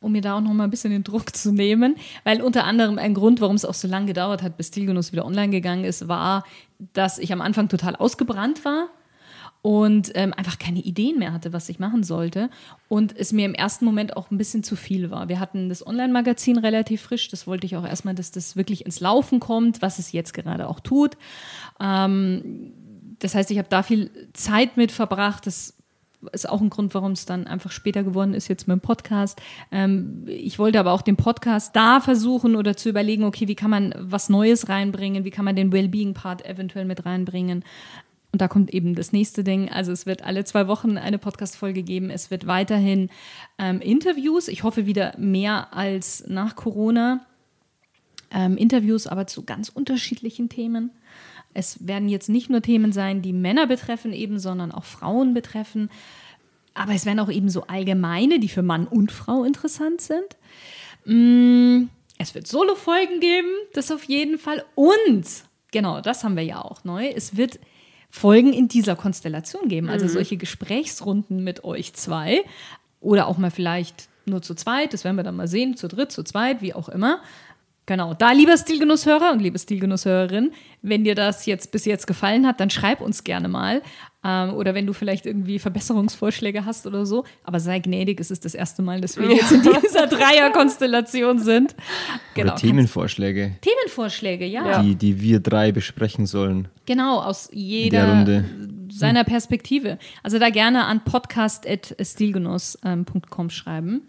um 0.00 0.12
mir 0.12 0.20
da 0.20 0.36
auch 0.36 0.40
noch 0.40 0.52
mal 0.52 0.64
ein 0.64 0.70
bisschen 0.70 0.92
den 0.92 1.02
Druck 1.02 1.34
zu 1.34 1.52
nehmen, 1.52 1.96
weil 2.22 2.40
unter 2.40 2.64
anderem 2.64 2.98
ein 2.98 3.12
Grund, 3.12 3.40
warum 3.40 3.56
es 3.56 3.64
auch 3.64 3.74
so 3.74 3.88
lange 3.88 4.06
gedauert 4.06 4.42
hat, 4.42 4.56
bis 4.56 4.68
Stilgenuss 4.68 5.10
wieder 5.10 5.24
online 5.24 5.50
gegangen 5.50 5.84
ist, 5.84 6.06
war, 6.06 6.44
dass 6.92 7.18
ich 7.18 7.32
am 7.32 7.40
Anfang 7.40 7.68
total 7.68 7.96
ausgebrannt 7.96 8.64
war 8.64 8.88
und 9.66 10.12
ähm, 10.14 10.32
einfach 10.32 10.60
keine 10.60 10.78
Ideen 10.78 11.18
mehr 11.18 11.32
hatte, 11.32 11.52
was 11.52 11.68
ich 11.68 11.80
machen 11.80 12.04
sollte. 12.04 12.50
Und 12.86 13.18
es 13.18 13.32
mir 13.32 13.44
im 13.44 13.52
ersten 13.52 13.84
Moment 13.84 14.16
auch 14.16 14.30
ein 14.30 14.38
bisschen 14.38 14.62
zu 14.62 14.76
viel 14.76 15.10
war. 15.10 15.28
Wir 15.28 15.40
hatten 15.40 15.68
das 15.68 15.84
Online-Magazin 15.84 16.56
relativ 16.56 17.02
frisch. 17.02 17.28
Das 17.30 17.48
wollte 17.48 17.66
ich 17.66 17.76
auch 17.76 17.84
erstmal, 17.84 18.14
dass 18.14 18.30
das 18.30 18.54
wirklich 18.54 18.86
ins 18.86 19.00
Laufen 19.00 19.40
kommt, 19.40 19.82
was 19.82 19.98
es 19.98 20.12
jetzt 20.12 20.34
gerade 20.34 20.68
auch 20.68 20.78
tut. 20.78 21.16
Ähm, 21.80 22.74
das 23.18 23.34
heißt, 23.34 23.50
ich 23.50 23.58
habe 23.58 23.66
da 23.68 23.82
viel 23.82 24.08
Zeit 24.34 24.76
mit 24.76 24.92
verbracht. 24.92 25.48
Das 25.48 25.74
ist 26.30 26.48
auch 26.48 26.60
ein 26.60 26.70
Grund, 26.70 26.94
warum 26.94 27.10
es 27.10 27.26
dann 27.26 27.48
einfach 27.48 27.72
später 27.72 28.04
geworden 28.04 28.34
ist, 28.34 28.46
jetzt 28.46 28.68
mit 28.68 28.76
dem 28.76 28.82
Podcast. 28.82 29.42
Ähm, 29.72 30.26
ich 30.28 30.60
wollte 30.60 30.78
aber 30.78 30.92
auch 30.92 31.02
den 31.02 31.16
Podcast 31.16 31.74
da 31.74 32.00
versuchen 32.00 32.54
oder 32.54 32.76
zu 32.76 32.88
überlegen, 32.88 33.24
okay, 33.24 33.48
wie 33.48 33.56
kann 33.56 33.70
man 33.70 33.92
was 33.98 34.28
Neues 34.28 34.68
reinbringen, 34.68 35.24
wie 35.24 35.30
kann 35.30 35.44
man 35.44 35.56
den 35.56 35.72
Wellbeing-Part 35.72 36.46
eventuell 36.46 36.84
mit 36.84 37.04
reinbringen. 37.04 37.64
Und 38.32 38.42
da 38.42 38.48
kommt 38.48 38.72
eben 38.74 38.94
das 38.94 39.12
nächste 39.12 39.44
Ding. 39.44 39.68
Also 39.70 39.92
es 39.92 40.04
wird 40.04 40.22
alle 40.22 40.44
zwei 40.44 40.68
Wochen 40.68 40.98
eine 40.98 41.18
Podcast-Folge 41.18 41.82
geben. 41.82 42.10
Es 42.10 42.30
wird 42.30 42.46
weiterhin 42.46 43.08
ähm, 43.58 43.80
Interviews. 43.80 44.48
Ich 44.48 44.62
hoffe 44.62 44.86
wieder 44.86 45.14
mehr 45.18 45.72
als 45.72 46.24
nach 46.26 46.56
Corona. 46.56 47.24
Ähm, 48.30 48.56
Interviews, 48.56 49.06
aber 49.06 49.26
zu 49.26 49.44
ganz 49.44 49.68
unterschiedlichen 49.68 50.48
Themen. 50.48 50.90
Es 51.54 51.86
werden 51.86 52.08
jetzt 52.08 52.28
nicht 52.28 52.50
nur 52.50 52.60
Themen 52.60 52.92
sein, 52.92 53.22
die 53.22 53.32
Männer 53.32 53.66
betreffen, 53.66 54.12
eben, 54.12 54.38
sondern 54.38 54.72
auch 54.72 54.84
Frauen 54.84 55.32
betreffen. 55.32 55.88
Aber 56.74 56.92
es 56.92 57.06
werden 57.06 57.20
auch 57.20 57.30
eben 57.30 57.48
so 57.48 57.62
allgemeine, 57.62 58.38
die 58.38 58.50
für 58.50 58.62
Mann 58.62 58.86
und 58.86 59.10
Frau 59.10 59.44
interessant 59.44 60.02
sind. 60.02 60.36
Mm, 61.06 61.88
es 62.18 62.34
wird 62.34 62.46
Solo-Folgen 62.46 63.20
geben, 63.20 63.48
das 63.72 63.90
auf 63.90 64.04
jeden 64.04 64.38
Fall. 64.38 64.64
Und, 64.74 65.24
genau, 65.72 66.02
das 66.02 66.24
haben 66.24 66.36
wir 66.36 66.42
ja 66.42 66.60
auch 66.60 66.84
neu. 66.84 67.06
Es 67.06 67.38
wird 67.38 67.58
Folgen 68.16 68.54
in 68.54 68.66
dieser 68.66 68.96
Konstellation 68.96 69.68
geben. 69.68 69.90
Also 69.90 70.06
mhm. 70.06 70.10
solche 70.10 70.36
Gesprächsrunden 70.38 71.44
mit 71.44 71.64
euch 71.64 71.92
zwei 71.92 72.44
oder 73.00 73.26
auch 73.26 73.36
mal 73.36 73.50
vielleicht 73.50 74.08
nur 74.24 74.40
zu 74.40 74.54
zweit, 74.54 74.94
das 74.94 75.04
werden 75.04 75.16
wir 75.16 75.22
dann 75.22 75.36
mal 75.36 75.48
sehen, 75.48 75.76
zu 75.76 75.86
dritt, 75.86 76.10
zu 76.10 76.24
zweit, 76.24 76.62
wie 76.62 76.74
auch 76.74 76.88
immer. 76.88 77.20
Genau, 77.84 78.14
da 78.14 78.32
lieber 78.32 78.56
Stilgenusshörer 78.56 79.32
und 79.32 79.40
liebe 79.40 79.58
Stilgenusshörerin, 79.58 80.52
wenn 80.82 81.04
dir 81.04 81.14
das 81.14 81.46
jetzt 81.46 81.70
bis 81.70 81.84
jetzt 81.84 82.06
gefallen 82.06 82.46
hat, 82.46 82.58
dann 82.58 82.70
schreib 82.70 83.00
uns 83.00 83.22
gerne 83.22 83.48
mal. 83.48 83.82
Ähm, 84.26 84.54
oder 84.54 84.74
wenn 84.74 84.86
du 84.86 84.92
vielleicht 84.92 85.24
irgendwie 85.26 85.60
Verbesserungsvorschläge 85.60 86.64
hast 86.64 86.86
oder 86.86 87.04
so. 87.06 87.24
Aber 87.44 87.60
sei 87.60 87.78
gnädig, 87.78 88.18
es 88.20 88.32
ist 88.32 88.44
das 88.44 88.54
erste 88.54 88.82
Mal, 88.82 89.00
dass 89.00 89.16
wir 89.16 89.30
jetzt 89.30 89.52
in 89.52 89.62
dieser 89.62 90.08
Dreierkonstellation 90.08 91.38
sind. 91.38 91.76
Genau. 92.34 92.52
Oder 92.52 92.60
Themenvorschläge. 92.60 93.52
Themenvorschläge, 93.60 94.46
ja. 94.46 94.82
Die, 94.82 94.96
die 94.96 95.20
wir 95.20 95.38
drei 95.40 95.70
besprechen 95.70 96.24
sollen. 96.26 96.66
Genau, 96.86 97.20
aus 97.20 97.50
jeder 97.52 98.42
seiner 98.88 99.24
Perspektive. 99.24 99.98
Also 100.22 100.38
da 100.38 100.48
gerne 100.50 100.84
an 100.86 101.02
podcast.stilgenuss.com 101.04 103.50
schreiben 103.50 104.02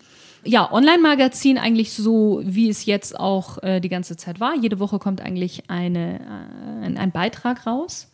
ja, 0.43 0.71
Online-Magazin 0.71 1.58
eigentlich 1.58 1.93
so, 1.93 2.41
wie 2.45 2.69
es 2.69 2.86
jetzt 2.86 3.19
auch 3.19 3.62
äh, 3.63 3.82
die 3.82 3.89
ganze 3.89 4.15
Zeit 4.15 4.39
war. 4.39 4.56
Jede 4.56 4.80
Woche 4.80 4.97
kommt 4.97 5.19
eigentlich 5.19 5.63
eine, 5.67 6.19
äh, 6.19 6.86
ein, 6.86 6.97
ein, 6.97 7.12
Beitrag 7.12 7.67
raus. 7.67 8.10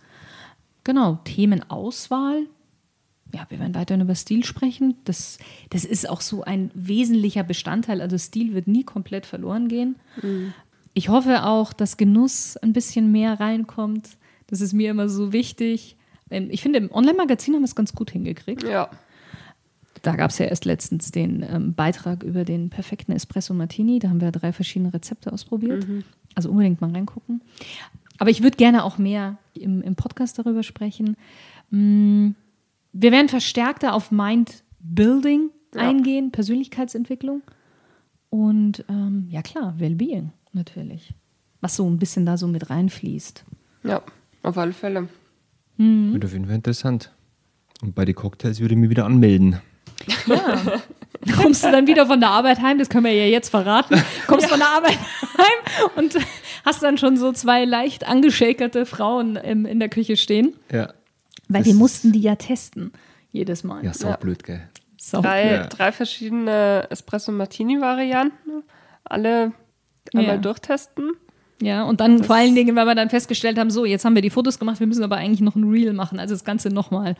Genau, 0.83 1.19
Themenauswahl. 1.23 2.47
Ja, 3.33 3.47
wir 3.49 3.59
werden 3.59 3.73
weiterhin 3.73 4.01
über 4.01 4.15
Stil 4.15 4.45
sprechen. 4.45 4.95
Das, 5.05 5.39
das 5.71 5.85
ist 5.85 6.07
auch 6.07 6.21
so 6.21 6.43
ein 6.43 6.69
wesentlicher 6.75 7.43
Bestandteil. 7.43 7.99
Also 7.99 8.17
Stil 8.17 8.53
wird 8.53 8.67
nie 8.67 8.83
komplett 8.83 9.25
verloren 9.25 9.67
gehen. 9.67 9.95
Mhm. 10.21 10.53
Ich 10.93 11.09
hoffe 11.09 11.45
auch, 11.45 11.73
dass 11.73 11.97
Genuss 11.97 12.57
ein 12.57 12.73
bisschen 12.73 13.11
mehr 13.11 13.39
reinkommt. 13.39 14.17
Das 14.47 14.61
ist 14.61 14.73
mir 14.73 14.91
immer 14.91 15.09
so 15.09 15.33
wichtig. 15.33 15.97
Ähm, 16.29 16.49
ich 16.51 16.61
finde, 16.61 16.77
im 16.77 16.91
Online-Magazin 16.91 17.55
haben 17.55 17.61
wir 17.61 17.67
es 17.67 17.75
ganz 17.75 17.93
gut 17.93 18.11
hingekriegt. 18.11 18.63
Ja. 18.63 18.89
Da 20.03 20.15
gab 20.15 20.31
es 20.31 20.37
ja 20.37 20.45
erst 20.45 20.65
letztens 20.65 21.11
den 21.11 21.43
ähm, 21.49 21.73
Beitrag 21.73 22.23
über 22.23 22.43
den 22.43 22.69
perfekten 22.69 23.13
Espresso 23.13 23.53
Martini. 23.53 23.99
Da 23.99 24.09
haben 24.09 24.21
wir 24.21 24.31
drei 24.31 24.51
verschiedene 24.51 24.93
Rezepte 24.93 25.31
ausprobiert. 25.31 25.87
Mhm. 25.87 26.03
Also 26.35 26.49
unbedingt 26.49 26.81
mal 26.81 26.91
reingucken. 26.91 27.41
Aber 28.23 28.29
ich 28.29 28.41
würde 28.41 28.55
gerne 28.55 28.85
auch 28.85 28.97
mehr 28.97 29.37
im, 29.53 29.81
im 29.81 29.95
Podcast 29.95 30.39
darüber 30.39 30.63
sprechen. 30.63 31.17
Mm, 31.71 32.29
wir 32.93 33.11
werden 33.11 33.27
verstärkter 33.27 33.93
auf 33.93 34.11
Mind 34.11 34.63
Building 34.79 35.49
ja. 35.75 35.81
eingehen, 35.81 36.31
Persönlichkeitsentwicklung. 36.31 37.41
Und 38.29 38.85
ähm, 38.87 39.27
ja 39.29 39.41
klar, 39.41 39.77
Wellbeing 39.77 40.31
natürlich. 40.53 41.13
Was 41.59 41.75
so 41.75 41.85
ein 41.85 41.99
bisschen 41.99 42.25
da 42.25 42.37
so 42.37 42.47
mit 42.47 42.69
reinfließt. 42.69 43.43
Ja, 43.83 44.01
auf 44.41 44.57
alle 44.57 44.71
Fälle. 44.71 45.09
Mhm. 45.75 46.13
Wird 46.13 46.23
auf 46.23 46.31
jeden 46.31 46.45
Fall 46.45 46.55
interessant. 46.55 47.11
Und 47.81 47.93
bei 47.93 48.05
den 48.05 48.15
Cocktails 48.15 48.61
würde 48.61 48.73
ich 48.73 48.79
mich 48.79 48.89
wieder 48.89 49.03
anmelden. 49.03 49.59
Ja. 50.27 50.61
Kommst 51.35 51.65
du 51.65 51.71
dann 51.71 51.87
wieder 51.87 52.05
von 52.05 52.21
der 52.21 52.29
Arbeit 52.29 52.61
heim, 52.61 52.79
das 52.79 52.87
können 52.87 53.03
wir 53.03 53.13
ja 53.13 53.25
jetzt 53.25 53.49
verraten, 53.49 54.01
kommst 54.27 54.43
ja. 54.43 54.49
von 54.49 54.59
der 54.59 54.69
Arbeit 54.69 54.97
heim 55.37 55.91
und 55.97 56.17
hast 56.63 56.81
dann 56.83 56.97
schon 56.97 57.17
so 57.17 57.31
zwei 57.31 57.65
leicht 57.65 58.07
angeschäkerte 58.07 58.85
Frauen 58.85 59.35
im, 59.35 59.65
in 59.65 59.79
der 59.79 59.89
Küche 59.89 60.17
stehen. 60.17 60.55
Ja. 60.71 60.93
Weil 61.49 61.65
wir 61.65 61.75
mussten 61.75 62.11
die 62.11 62.21
ja 62.21 62.35
testen, 62.35 62.91
jedes 63.31 63.63
Mal. 63.63 63.83
Ja, 63.83 63.93
saublöd, 63.93 64.47
ja. 64.47 64.55
gell. 64.55 64.69
Sau 64.97 65.21
drei, 65.21 65.51
ja. 65.51 65.67
drei 65.67 65.91
verschiedene 65.91 66.87
Espresso-Martini-Varianten, 66.89 68.63
alle 69.03 69.51
einmal 70.13 70.35
ja. 70.35 70.41
durchtesten. 70.41 71.11
Ja, 71.61 71.83
und 71.83 71.99
dann 71.99 72.19
das 72.19 72.27
vor 72.27 72.37
allen 72.37 72.55
Dingen, 72.55 72.75
weil 72.75 72.85
wir 72.85 72.95
dann 72.95 73.09
festgestellt 73.09 73.57
haben, 73.57 73.69
so, 73.69 73.83
jetzt 73.85 74.05
haben 74.05 74.15
wir 74.15 74.21
die 74.21 74.29
Fotos 74.29 74.59
gemacht, 74.59 74.79
wir 74.79 74.87
müssen 74.87 75.03
aber 75.03 75.17
eigentlich 75.17 75.41
noch 75.41 75.55
ein 75.55 75.69
Reel 75.69 75.93
machen, 75.93 76.19
also 76.19 76.33
das 76.33 76.45
Ganze 76.45 76.69
nochmal. 76.69 77.15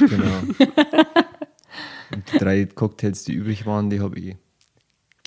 Genau. 0.00 0.40
Und 2.12 2.32
die 2.32 2.38
drei 2.38 2.64
Cocktails, 2.66 3.24
die 3.24 3.32
übrig 3.32 3.66
waren, 3.66 3.90
die 3.90 4.00
habe 4.00 4.18
ich. 4.18 4.36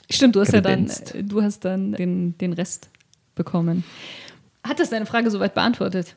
Stimmt, 0.09 0.35
du 0.35 0.39
hast 0.39 0.49
kredenzt. 0.49 1.09
ja 1.09 1.17
dann, 1.17 1.29
du 1.29 1.41
hast 1.43 1.65
dann 1.65 1.91
den, 1.91 2.37
den 2.37 2.53
Rest 2.53 2.89
bekommen. 3.39 3.83
Hat 4.63 4.79
das 4.79 4.91
deine 4.91 5.07
Frage 5.07 5.31
soweit 5.31 5.55
beantwortet? 5.55 6.15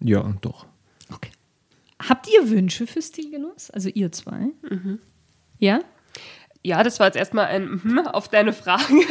Ja, 0.00 0.32
doch. 0.40 0.64
Okay. 1.12 1.30
Habt 2.08 2.28
ihr 2.32 2.48
Wünsche 2.48 2.86
für 2.86 3.02
Stilgenuss? 3.02 3.70
Also 3.70 3.88
ihr 3.88 4.10
zwei? 4.12 4.48
Mhm. 4.70 5.00
Ja? 5.58 5.80
Ja, 6.62 6.82
das 6.82 7.00
war 7.00 7.08
jetzt 7.08 7.16
erstmal 7.16 7.46
ein 7.46 7.80
mhm 7.82 8.06
auf 8.06 8.28
deine 8.28 8.52
Frage. 8.52 9.02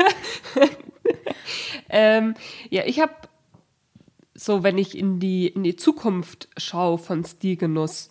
ähm, 1.90 2.34
ja, 2.70 2.84
ich 2.86 3.02
habe 3.02 3.14
so, 4.34 4.64
wenn 4.64 4.78
ich 4.78 4.98
in 4.98 5.20
die, 5.20 5.48
in 5.48 5.64
die 5.64 5.76
Zukunft 5.76 6.48
schaue 6.58 6.98
von 6.98 7.24
Stilgenuss, 7.24 8.10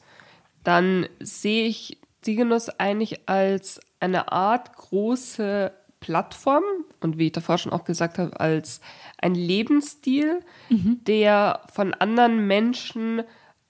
dann 0.63 1.09
sehe 1.19 1.67
ich 1.67 1.99
Siegenuss 2.23 2.69
eigentlich 2.69 3.29
als 3.29 3.81
eine 3.99 4.31
Art 4.31 4.77
große 4.77 5.73
Plattform 6.01 6.65
und 7.01 7.19
wie 7.19 7.27
ich 7.27 7.33
davor 7.33 7.59
schon 7.59 7.73
auch 7.73 7.85
gesagt 7.85 8.19
habe, 8.19 8.39
als 8.39 8.81
ein 9.19 9.35
Lebensstil, 9.35 10.41
mhm. 10.69 11.01
der 11.07 11.61
von 11.73 11.95
anderen 11.95 12.47
Menschen 12.47 13.23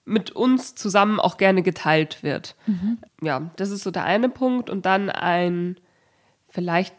mit 0.05 0.31
uns 0.31 0.75
zusammen 0.75 1.19
auch 1.19 1.37
gerne 1.37 1.61
geteilt 1.61 2.23
wird. 2.23 2.55
Mhm. 2.65 2.97
Ja, 3.21 3.51
das 3.55 3.69
ist 3.69 3.83
so 3.83 3.91
der 3.91 4.03
eine 4.03 4.29
Punkt. 4.29 4.69
Und 4.69 4.85
dann 4.85 5.09
ein, 5.09 5.77
vielleicht, 6.49 6.93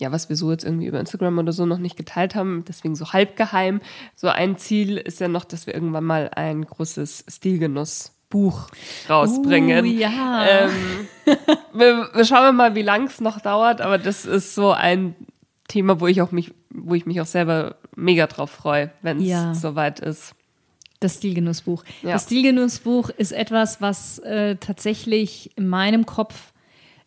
ja, 0.00 0.12
was 0.12 0.28
wir 0.28 0.36
so 0.36 0.50
jetzt 0.50 0.64
irgendwie 0.64 0.86
über 0.86 1.00
Instagram 1.00 1.38
oder 1.38 1.52
so 1.52 1.66
noch 1.66 1.78
nicht 1.78 1.96
geteilt 1.96 2.34
haben, 2.34 2.64
deswegen 2.66 2.94
so 2.94 3.12
halbgeheim. 3.12 3.80
So 4.14 4.28
ein 4.28 4.56
Ziel 4.56 4.96
ist 4.96 5.20
ja 5.20 5.28
noch, 5.28 5.44
dass 5.44 5.66
wir 5.66 5.74
irgendwann 5.74 6.04
mal 6.04 6.30
ein 6.34 6.64
großes 6.64 7.24
Stilgenuss 7.28 8.12
Buch 8.34 8.66
rausbringen. 9.08 9.84
Uh, 9.84 9.88
ja. 9.88 10.46
Ähm, 10.46 10.70
wir, 11.72 12.08
wir, 12.12 12.24
schauen 12.24 12.56
mal, 12.56 12.74
wie 12.74 12.82
lang 12.82 13.06
es 13.06 13.20
noch 13.20 13.40
dauert, 13.40 13.80
aber 13.80 13.96
das 13.96 14.24
ist 14.24 14.56
so 14.56 14.72
ein 14.72 15.14
Thema, 15.68 16.00
wo 16.00 16.06
ich 16.06 16.20
auch 16.22 16.30
mich, 16.30 16.52
wo 16.70 16.94
ich 16.94 17.06
mich 17.06 17.20
auch 17.20 17.26
selber 17.26 17.76
mega 17.96 18.26
drauf 18.26 18.50
freue, 18.50 18.90
wenn 19.02 19.18
es 19.18 19.28
ja. 19.28 19.54
soweit 19.54 20.00
ist. 20.00 20.34
Das 21.00 21.16
Stilgenussbuch. 21.16 21.84
Ja. 22.02 22.12
Das 22.12 22.24
Stilgenussbuch 22.24 23.10
ist 23.10 23.32
etwas, 23.32 23.80
was 23.80 24.18
äh, 24.20 24.56
tatsächlich 24.56 25.50
in 25.56 25.68
meinem 25.68 26.06
Kopf 26.06 26.52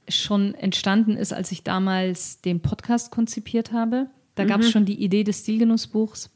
schon 0.09 0.53
entstanden 0.55 1.17
ist, 1.17 1.33
als 1.33 1.51
ich 1.51 1.63
damals 1.63 2.41
den 2.41 2.61
Podcast 2.61 3.11
konzipiert 3.11 3.71
habe. 3.71 4.07
Da 4.35 4.43
mhm. 4.43 4.47
gab 4.47 4.61
es 4.61 4.71
schon 4.71 4.85
die 4.85 5.03
Idee 5.03 5.23
des 5.23 5.39
Stilgenussbuchs. 5.39 6.29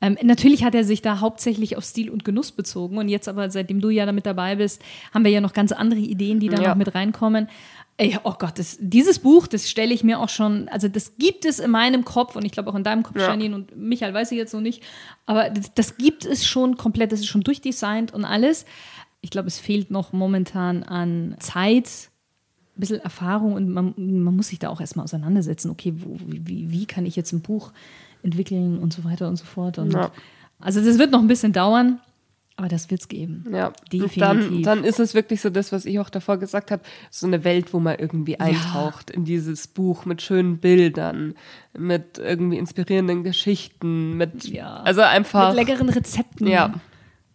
Ähm, 0.00 0.16
natürlich 0.22 0.64
hat 0.64 0.74
er 0.74 0.84
sich 0.84 1.02
da 1.02 1.20
hauptsächlich 1.20 1.76
auf 1.76 1.84
Stil 1.84 2.10
und 2.10 2.24
Genuss 2.24 2.52
bezogen. 2.52 2.98
Und 2.98 3.08
jetzt 3.08 3.28
aber, 3.28 3.50
seitdem 3.50 3.80
du 3.80 3.90
ja 3.90 4.06
damit 4.06 4.26
dabei 4.26 4.56
bist, 4.56 4.82
haben 5.12 5.24
wir 5.24 5.32
ja 5.32 5.40
noch 5.40 5.52
ganz 5.52 5.72
andere 5.72 6.00
Ideen, 6.00 6.38
die 6.40 6.48
da 6.48 6.60
ja. 6.60 6.68
noch 6.68 6.76
mit 6.76 6.94
reinkommen. 6.94 7.48
Ey, 8.00 8.16
oh 8.22 8.34
Gott, 8.38 8.60
das, 8.60 8.78
dieses 8.80 9.18
Buch, 9.18 9.48
das 9.48 9.68
stelle 9.68 9.92
ich 9.92 10.04
mir 10.04 10.20
auch 10.20 10.28
schon, 10.28 10.68
also 10.68 10.86
das 10.86 11.16
gibt 11.16 11.44
es 11.44 11.58
in 11.58 11.72
meinem 11.72 12.04
Kopf 12.04 12.36
und 12.36 12.44
ich 12.44 12.52
glaube 12.52 12.70
auch 12.70 12.76
in 12.76 12.84
deinem 12.84 13.02
Kopf, 13.02 13.16
ja. 13.16 13.26
Janine 13.26 13.56
und 13.56 13.76
Michael 13.76 14.14
weiß 14.14 14.30
ich 14.30 14.38
jetzt 14.38 14.54
noch 14.54 14.60
nicht, 14.60 14.84
aber 15.26 15.50
das, 15.50 15.74
das 15.74 15.96
gibt 15.96 16.24
es 16.24 16.46
schon 16.46 16.76
komplett, 16.76 17.10
das 17.10 17.20
ist 17.20 17.26
schon 17.26 17.42
durchdesignt 17.42 18.14
und 18.14 18.24
alles. 18.24 18.66
Ich 19.20 19.30
glaube, 19.30 19.48
es 19.48 19.58
fehlt 19.58 19.90
noch 19.90 20.12
momentan 20.12 20.84
an 20.84 21.34
Zeit, 21.40 22.10
ein 22.76 22.80
bisschen 22.80 23.00
Erfahrung 23.00 23.54
und 23.54 23.68
man, 23.68 23.94
man 23.96 24.36
muss 24.36 24.48
sich 24.48 24.60
da 24.60 24.68
auch 24.68 24.80
erstmal 24.80 25.02
auseinandersetzen, 25.02 25.68
okay, 25.68 25.92
wo, 25.96 26.16
wie, 26.24 26.70
wie 26.70 26.86
kann 26.86 27.04
ich 27.04 27.16
jetzt 27.16 27.32
ein 27.32 27.40
Buch 27.40 27.72
entwickeln 28.22 28.78
und 28.78 28.92
so 28.92 29.02
weiter 29.02 29.26
und 29.26 29.36
so 29.36 29.44
fort. 29.44 29.78
Und 29.78 29.92
ja. 29.92 30.12
Also 30.60 30.84
das 30.84 30.98
wird 30.98 31.10
noch 31.10 31.20
ein 31.20 31.26
bisschen 31.26 31.52
dauern, 31.52 32.00
Aber 32.58 32.66
das 32.66 32.90
wird 32.90 33.02
es 33.02 33.06
geben. 33.06 33.44
Ja, 33.52 33.72
definitiv. 33.92 34.18
Dann, 34.18 34.62
dann, 34.64 34.84
ist 34.84 34.98
es 34.98 35.14
wirklich 35.14 35.40
so 35.40 35.48
das, 35.48 35.70
was 35.70 35.84
ich 35.84 36.00
auch 36.00 36.10
davor 36.10 36.38
gesagt 36.38 36.72
habe, 36.72 36.82
so 37.08 37.24
eine 37.24 37.44
Welt, 37.44 37.72
wo 37.72 37.78
man 37.78 37.96
irgendwie 37.96 38.40
eintaucht 38.40 39.10
ja. 39.10 39.16
in 39.16 39.24
dieses 39.24 39.68
Buch 39.68 40.04
mit 40.06 40.22
schönen 40.22 40.58
Bildern, 40.58 41.34
mit 41.78 42.18
irgendwie 42.18 42.58
inspirierenden 42.58 43.22
Geschichten, 43.22 44.16
mit 44.16 44.48
ja. 44.48 44.78
also 44.78 45.02
einfach 45.02 45.54
mit 45.54 45.68
leckeren 45.68 45.88
Rezepten. 45.88 46.48
Ja. 46.48 46.74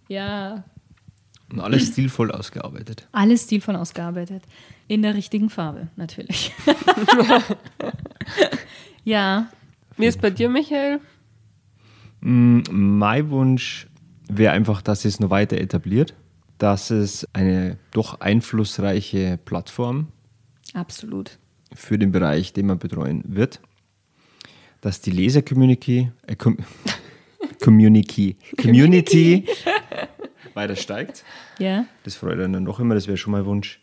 Ja. 0.09 0.65
Und 1.49 1.61
alles 1.61 1.87
stilvoll 1.87 2.29
ausgearbeitet. 2.29 3.07
Alles 3.13 3.43
stilvoll 3.43 3.77
ausgearbeitet. 3.77 4.43
In 4.89 5.03
der 5.03 5.15
richtigen 5.15 5.49
Farbe, 5.49 5.87
natürlich. 5.95 6.51
ja. 9.05 9.47
Wie 9.95 10.05
ist 10.05 10.19
bei 10.19 10.31
dir, 10.31 10.49
Michael? 10.49 10.99
Mm, 12.19 12.63
mein 12.69 13.29
Wunsch 13.29 13.87
wäre 14.27 14.53
einfach, 14.53 14.81
dass 14.81 15.05
es 15.05 15.19
noch 15.19 15.29
weiter 15.29 15.57
etabliert, 15.57 16.13
dass 16.57 16.89
es 16.89 17.27
eine 17.33 17.77
doch 17.91 18.21
einflussreiche 18.21 19.39
Plattform 19.43 20.07
Absolut. 20.73 21.37
für 21.73 21.97
den 21.97 22.11
Bereich, 22.11 22.53
den 22.53 22.67
man 22.67 22.79
betreuen 22.79 23.23
wird, 23.25 23.59
dass 24.81 25.01
die 25.01 25.11
Leser-Community 25.11 26.11
äh, 26.27 26.35
Com 26.35 26.57
Community, 27.61 28.37
Community 28.61 29.45
weiter 30.53 30.75
steigt. 30.75 31.23
Ja. 31.59 31.85
Das 32.03 32.15
freut 32.15 32.39
einen 32.39 32.63
noch 32.63 32.79
immer, 32.79 32.95
das 32.95 33.07
wäre 33.07 33.17
schon 33.17 33.31
mal 33.31 33.45
Wunsch. 33.45 33.81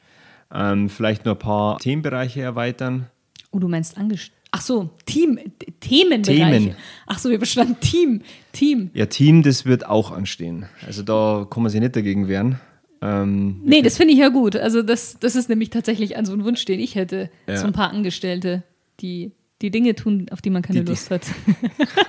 Ähm, 0.53 0.89
vielleicht 0.89 1.25
noch 1.25 1.33
ein 1.33 1.39
paar 1.39 1.79
Themenbereiche 1.79 2.41
erweitern. 2.43 3.07
Oh, 3.51 3.59
du 3.59 3.69
meinst 3.69 3.97
Angestellte? 3.97 4.40
Ach 4.53 4.61
so, 4.61 4.91
Team, 5.07 5.39
Themenbereiche. 5.81 6.59
Themen. 6.59 6.77
Ach 7.07 7.19
so, 7.19 7.31
wir 7.31 7.39
verstanden 7.39 7.77
Team, 7.81 8.23
Team. 8.53 8.91
Ja, 8.95 9.07
Team, 9.07 9.43
das 9.43 9.65
wird 9.65 9.87
auch 9.87 10.11
anstehen. 10.11 10.67
Also 10.87 11.03
da 11.03 11.47
kann 11.49 11.63
man 11.63 11.71
sich 11.71 11.81
nicht 11.81 11.95
dagegen 11.95 12.27
wehren. 12.29 12.61
Ähm, 13.03 13.61
nee, 13.65 13.81
das 13.81 13.97
finde 13.97 14.13
ich 14.13 14.19
ja 14.19 14.29
gut. 14.29 14.57
Also 14.57 14.83
das, 14.83 15.19
das 15.21 15.37
ist 15.37 15.49
nämlich 15.49 15.71
tatsächlich 15.71 16.17
an 16.17 16.27
so 16.27 16.33
ein 16.33 16.45
Wunsch, 16.45 16.65
den 16.65 16.81
ich 16.81 16.97
hätte. 16.97 17.31
Ja. 17.47 17.57
So 17.57 17.67
ein 17.67 17.73
paar 17.73 17.91
Angestellte, 17.91 18.63
die 19.01 19.33
die 19.63 19.71
Dinge 19.71 19.95
tun, 19.95 20.27
auf 20.31 20.41
die 20.41 20.49
man 20.49 20.63
keine 20.63 20.83
die, 20.83 20.91
Lust 20.91 21.11
hat. 21.11 21.23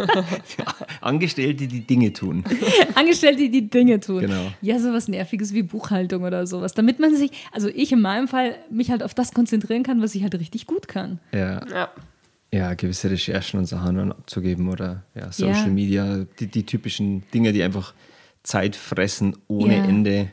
Angestellte, 1.02 1.68
die 1.68 1.82
Dinge 1.82 2.14
tun. 2.14 2.46
Angestellte, 2.96 3.42
die 3.42 3.50
die 3.50 3.70
Dinge 3.70 4.00
tun. 4.00 4.22
Genau. 4.22 4.54
Ja, 4.62 4.80
sowas 4.80 5.10
Nerviges 5.10 5.54
wie 5.54 5.64
Buchhaltung 5.64 6.24
oder 6.24 6.48
sowas. 6.48 6.74
Damit 6.74 7.00
man 7.00 7.14
sich, 7.14 7.32
also 7.52 7.68
ich 7.68 7.92
in 7.92 8.00
meinem 8.00 8.30
Fall, 8.30 8.56
mich 8.70 8.90
halt 8.90 9.04
auf 9.04 9.14
das 9.14 9.34
konzentrieren 9.34 9.84
kann, 9.84 10.02
was 10.02 10.16
ich 10.16 10.24
halt 10.24 10.34
richtig 10.36 10.66
gut 10.66 10.88
kann. 10.88 11.20
Ja. 11.34 11.66
ja 11.68 11.90
ja, 12.54 12.74
gewisse 12.74 13.10
Recherchen 13.10 13.60
und 13.60 13.66
Sachen 13.66 14.12
abzugeben 14.12 14.70
oder 14.70 15.04
ja, 15.16 15.32
Social 15.32 15.68
ja. 15.68 15.74
Media, 15.74 16.26
die, 16.40 16.48
die 16.48 16.66
typischen 16.66 17.24
Dinge, 17.34 17.54
die 17.54 17.64
einfach 17.64 17.94
Zeit 18.44 18.76
fressen 18.76 19.38
ohne 19.48 19.78
ja. 19.78 19.84
Ende. 19.86 20.32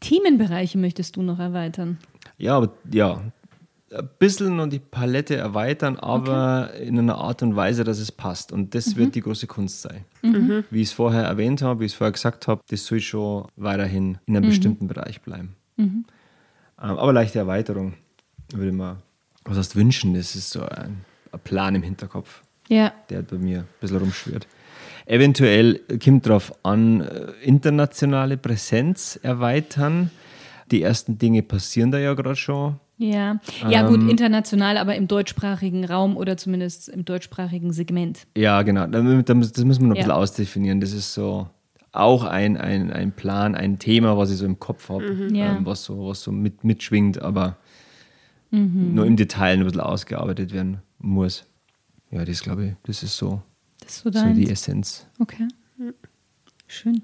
Themenbereiche 0.00 0.78
möchtest 0.78 1.16
du 1.16 1.22
noch 1.22 1.38
erweitern? 1.38 1.98
Ja, 2.38 2.56
aber 2.56 2.72
ja, 2.92 3.22
ein 3.92 4.08
bisschen 4.18 4.60
und 4.60 4.72
die 4.72 4.78
Palette 4.78 5.36
erweitern, 5.36 5.96
aber 5.96 6.70
okay. 6.72 6.84
in 6.84 6.98
einer 6.98 7.16
Art 7.16 7.42
und 7.42 7.56
Weise, 7.56 7.84
dass 7.84 7.98
es 7.98 8.12
passt. 8.12 8.52
Und 8.52 8.74
das 8.74 8.94
mhm. 8.94 9.00
wird 9.00 9.14
die 9.16 9.20
große 9.20 9.46
Kunst 9.46 9.82
sein. 9.82 10.04
Mhm. 10.22 10.64
Wie 10.70 10.80
ich 10.80 10.88
es 10.88 10.92
vorher 10.92 11.24
erwähnt 11.24 11.62
habe, 11.62 11.80
wie 11.80 11.86
ich 11.86 11.92
es 11.92 11.98
vorher 11.98 12.12
gesagt 12.12 12.48
habe, 12.48 12.62
das 12.68 12.86
soll 12.86 13.00
schon 13.00 13.46
weiterhin 13.56 14.18
in 14.26 14.36
einem 14.36 14.46
mhm. 14.46 14.50
bestimmten 14.50 14.86
Bereich 14.86 15.20
bleiben. 15.20 15.56
Mhm. 15.76 16.04
Ähm, 16.80 16.98
aber 16.98 17.12
leichte 17.12 17.38
Erweiterung 17.38 17.94
würde 18.52 18.72
man, 18.72 18.98
was 19.44 19.58
heißt 19.58 19.76
wünschen, 19.76 20.14
das 20.14 20.36
ist 20.36 20.50
so 20.50 20.62
ein 20.62 20.68
ein 20.68 21.04
Plan 21.38 21.74
im 21.74 21.82
Hinterkopf, 21.82 22.42
ja. 22.68 22.92
der 23.10 23.22
bei 23.22 23.36
mir 23.36 23.60
ein 23.60 23.68
bisschen 23.80 23.98
rumschwirrt. 23.98 24.46
Eventuell 25.06 25.80
kommt 26.02 26.26
darauf 26.26 26.52
an, 26.64 27.00
äh, 27.00 27.32
internationale 27.42 28.36
Präsenz 28.36 29.18
erweitern. 29.22 30.10
Die 30.70 30.82
ersten 30.82 31.18
Dinge 31.18 31.42
passieren 31.42 31.90
da 31.90 31.98
ja 31.98 32.14
gerade 32.14 32.36
schon. 32.36 32.78
Ja, 32.98 33.40
ja 33.68 33.88
gut, 33.88 34.00
ähm, 34.00 34.08
international, 34.08 34.76
aber 34.76 34.94
im 34.94 35.08
deutschsprachigen 35.08 35.84
Raum 35.84 36.16
oder 36.16 36.36
zumindest 36.36 36.88
im 36.88 37.04
deutschsprachigen 37.04 37.72
Segment. 37.72 38.26
Ja, 38.36 38.62
genau. 38.62 38.86
Das 38.86 39.02
müssen 39.02 39.64
wir 39.64 39.64
noch 39.64 39.80
ein 39.80 39.94
bisschen 39.94 40.10
ausdefinieren. 40.12 40.80
Das 40.80 40.92
ist 40.92 41.12
so 41.12 41.48
auch 41.90 42.24
ein, 42.24 42.56
ein, 42.56 42.92
ein 42.92 43.12
Plan, 43.12 43.54
ein 43.54 43.78
Thema, 43.78 44.16
was 44.16 44.30
ich 44.30 44.38
so 44.38 44.46
im 44.46 44.58
Kopf 44.60 44.88
habe, 44.88 45.12
mhm. 45.12 45.34
ja. 45.34 45.56
ähm, 45.56 45.66
was 45.66 45.84
so, 45.84 46.08
was 46.08 46.22
so 46.22 46.30
mit, 46.30 46.64
mitschwingt, 46.64 47.20
aber 47.20 47.56
mhm. 48.50 48.94
nur 48.94 49.04
im 49.04 49.16
Detail 49.16 49.58
ein 49.58 49.64
bisschen 49.64 49.80
ausgearbeitet 49.80 50.52
werden 50.52 50.78
muss. 51.02 51.44
Ja, 52.10 52.24
das 52.24 52.42
glaube 52.42 52.66
ich, 52.66 52.72
das 52.84 53.02
ist 53.02 53.16
so, 53.16 53.42
das 53.80 53.96
ist 53.96 54.02
so, 54.02 54.10
so 54.10 54.32
die 54.32 54.50
Essenz. 54.50 55.06
Okay. 55.18 55.48
Schön. 56.66 57.02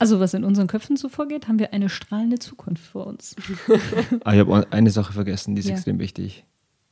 Also, 0.00 0.18
was 0.18 0.32
in 0.32 0.44
unseren 0.44 0.66
Köpfen 0.66 0.96
so 0.96 1.10
vorgeht, 1.10 1.46
haben 1.46 1.58
wir 1.58 1.74
eine 1.74 1.90
strahlende 1.90 2.38
Zukunft 2.38 2.82
vor 2.82 3.06
uns. 3.06 3.36
ah, 4.24 4.32
ich 4.32 4.40
habe 4.40 4.66
eine 4.70 4.90
Sache 4.90 5.12
vergessen, 5.12 5.54
die 5.54 5.60
ist 5.60 5.68
ja. 5.68 5.74
extrem 5.74 5.98
wichtig. 5.98 6.44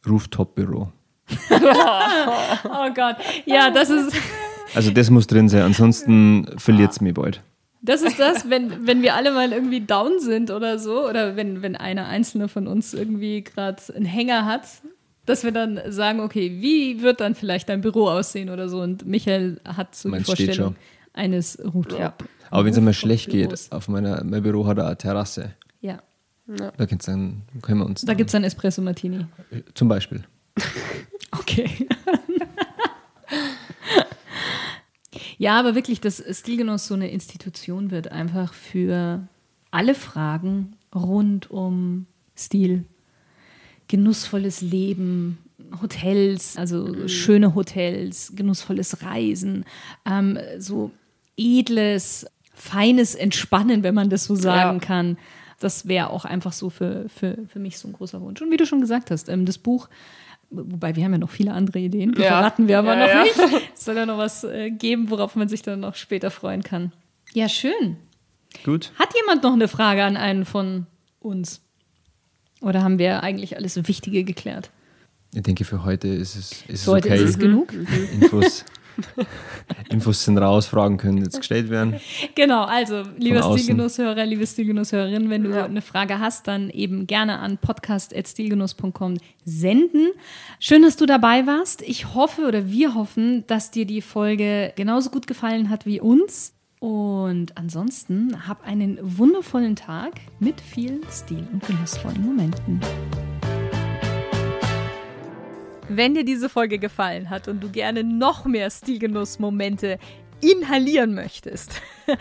Rooftop-Büro. 0.06 0.92
oh 1.50 2.90
Gott. 2.94 3.16
Ja, 3.46 3.70
das 3.70 3.90
ist. 3.90 4.14
Also, 4.74 4.90
das 4.90 5.08
muss 5.08 5.26
drin 5.26 5.48
sein, 5.48 5.62
ansonsten 5.62 6.46
verliert 6.58 6.92
es 6.92 7.00
mir 7.00 7.14
bald. 7.14 7.40
Das 7.80 8.02
ist 8.02 8.18
das, 8.18 8.50
wenn, 8.50 8.86
wenn 8.86 9.00
wir 9.00 9.14
alle 9.14 9.32
mal 9.32 9.50
irgendwie 9.50 9.80
down 9.80 10.20
sind 10.20 10.50
oder 10.50 10.78
so, 10.78 11.08
oder 11.08 11.36
wenn, 11.36 11.62
wenn 11.62 11.74
einer 11.74 12.06
einzelne 12.06 12.48
von 12.48 12.66
uns 12.66 12.92
irgendwie 12.92 13.42
gerade 13.44 13.82
einen 13.96 14.04
Hänger 14.04 14.44
hat, 14.44 14.66
dass 15.28 15.44
wir 15.44 15.52
dann 15.52 15.80
sagen, 15.88 16.20
okay, 16.20 16.60
wie 16.60 17.02
wird 17.02 17.20
dann 17.20 17.34
vielleicht 17.34 17.68
dein 17.68 17.80
Büro 17.80 18.08
aussehen 18.08 18.48
oder 18.50 18.68
so? 18.68 18.80
Und 18.80 19.06
Michael 19.06 19.60
hat 19.64 19.94
so 19.94 20.10
die 20.10 20.24
Vorstellung 20.24 20.76
eines 21.12 21.58
Rooftop. 21.62 21.98
Ja. 21.98 22.14
Aber 22.50 22.64
wenn 22.64 22.72
es 22.72 22.78
einmal 22.78 22.94
schlecht 22.94 23.28
geht, 23.28 23.70
auf 23.70 23.88
meiner, 23.88 24.24
mein 24.24 24.42
Büro 24.42 24.66
hat 24.66 24.78
er 24.78 24.86
eine 24.86 24.96
Terrasse. 24.96 25.54
Ja. 25.80 26.00
ja. 26.46 26.72
Da 26.76 26.86
dann, 26.86 27.42
können 27.60 27.80
wir 27.80 27.86
uns. 27.86 28.02
Da 28.02 28.14
gibt 28.14 28.28
es 28.28 28.32
dann 28.32 28.44
Espresso 28.44 28.80
Martini. 28.80 29.26
Zum 29.74 29.88
Beispiel. 29.88 30.24
okay. 31.32 31.68
ja, 35.36 35.58
aber 35.58 35.74
wirklich, 35.74 36.00
dass 36.00 36.24
Stilgenuss 36.30 36.86
so 36.86 36.94
eine 36.94 37.10
Institution 37.10 37.90
wird, 37.90 38.10
einfach 38.10 38.54
für 38.54 39.28
alle 39.70 39.94
Fragen 39.94 40.76
rund 40.94 41.50
um 41.50 42.06
Stil, 42.34 42.86
genussvolles 43.88 44.60
Leben, 44.60 45.38
Hotels, 45.82 46.56
also 46.56 46.86
mhm. 46.86 47.08
schöne 47.08 47.54
Hotels, 47.54 48.32
genussvolles 48.34 49.02
Reisen, 49.02 49.64
ähm, 50.06 50.38
so 50.58 50.90
edles, 51.36 52.26
feines 52.54 53.14
Entspannen, 53.14 53.82
wenn 53.82 53.94
man 53.94 54.10
das 54.10 54.24
so 54.24 54.34
sagen 54.34 54.78
ja. 54.80 54.86
kann. 54.86 55.18
Das 55.60 55.88
wäre 55.88 56.10
auch 56.10 56.24
einfach 56.24 56.52
so 56.52 56.70
für, 56.70 57.08
für, 57.08 57.36
für 57.48 57.58
mich 57.58 57.78
so 57.78 57.88
ein 57.88 57.92
großer 57.92 58.20
Wunsch. 58.20 58.40
Und 58.40 58.50
wie 58.50 58.56
du 58.56 58.66
schon 58.66 58.80
gesagt 58.80 59.10
hast, 59.10 59.28
ähm, 59.28 59.44
das 59.44 59.58
Buch, 59.58 59.88
wobei 60.50 60.94
wir 60.94 61.04
haben 61.04 61.12
ja 61.12 61.18
noch 61.18 61.30
viele 61.30 61.52
andere 61.52 61.80
Ideen, 61.80 62.12
die 62.12 62.22
ja. 62.22 62.28
verraten 62.28 62.68
wir 62.68 62.78
aber 62.78 62.96
ja, 62.96 63.16
noch 63.16 63.24
nicht. 63.24 63.62
Es 63.74 63.84
soll 63.84 63.96
ja 63.96 64.06
noch 64.06 64.18
was 64.18 64.44
äh, 64.44 64.70
geben, 64.70 65.10
worauf 65.10 65.36
man 65.36 65.48
sich 65.48 65.62
dann 65.62 65.80
noch 65.80 65.94
später 65.94 66.30
freuen 66.30 66.62
kann. 66.62 66.92
Ja, 67.32 67.48
schön. 67.48 67.96
Gut. 68.64 68.92
Hat 68.98 69.14
jemand 69.14 69.42
noch 69.42 69.52
eine 69.52 69.68
Frage 69.68 70.04
an 70.04 70.16
einen 70.16 70.44
von 70.44 70.86
uns? 71.20 71.62
Oder 72.60 72.82
haben 72.82 72.98
wir 72.98 73.22
eigentlich 73.22 73.56
alles 73.56 73.76
Wichtige 73.88 74.24
geklärt? 74.24 74.70
Ich 75.34 75.42
denke, 75.42 75.64
für 75.64 75.84
heute 75.84 76.08
ist 76.08 76.36
es, 76.36 76.62
ist 76.68 76.84
für 76.84 76.92
heute 76.92 77.08
okay. 77.08 77.22
ist 77.22 77.30
es 77.30 77.38
genug. 77.38 77.72
Mhm. 77.72 78.22
Infos, 78.22 78.64
Infos 79.90 80.24
sind 80.24 80.38
raus, 80.38 80.66
Fragen 80.66 80.96
können 80.96 81.18
jetzt 81.18 81.36
gestellt 81.36 81.68
werden. 81.68 82.00
Genau, 82.34 82.64
also 82.64 83.02
lieber 83.18 83.42
Stilgenusshörer, 83.42 84.24
liebe 84.24 84.46
Stilgenusshörerin, 84.46 85.28
wenn 85.28 85.44
du 85.44 85.50
ja. 85.50 85.66
eine 85.66 85.82
Frage 85.82 86.18
hast, 86.18 86.48
dann 86.48 86.70
eben 86.70 87.06
gerne 87.06 87.38
an 87.38 87.58
podcast.stilgenuss.com 87.58 89.18
senden. 89.44 90.08
Schön, 90.58 90.82
dass 90.82 90.96
du 90.96 91.06
dabei 91.06 91.46
warst. 91.46 91.82
Ich 91.82 92.14
hoffe 92.14 92.46
oder 92.46 92.70
wir 92.70 92.94
hoffen, 92.94 93.44
dass 93.46 93.70
dir 93.70 93.84
die 93.84 94.00
Folge 94.00 94.72
genauso 94.76 95.10
gut 95.10 95.26
gefallen 95.26 95.68
hat 95.68 95.84
wie 95.86 96.00
uns. 96.00 96.54
Und 96.80 97.56
ansonsten 97.56 98.46
hab 98.46 98.64
einen 98.64 98.98
wundervollen 99.00 99.74
Tag 99.74 100.12
mit 100.38 100.60
viel 100.60 101.00
Stil 101.10 101.46
und 101.52 101.66
genussvollen 101.66 102.24
Momenten. 102.24 102.80
Wenn 105.88 106.14
dir 106.14 106.24
diese 106.24 106.48
Folge 106.48 106.78
gefallen 106.78 107.30
hat 107.30 107.48
und 107.48 107.60
du 107.60 107.70
gerne 107.70 108.04
noch 108.04 108.44
mehr 108.44 108.70
Stilgenussmomente 108.70 109.98
inhalieren 110.40 111.14
möchtest, 111.14 111.82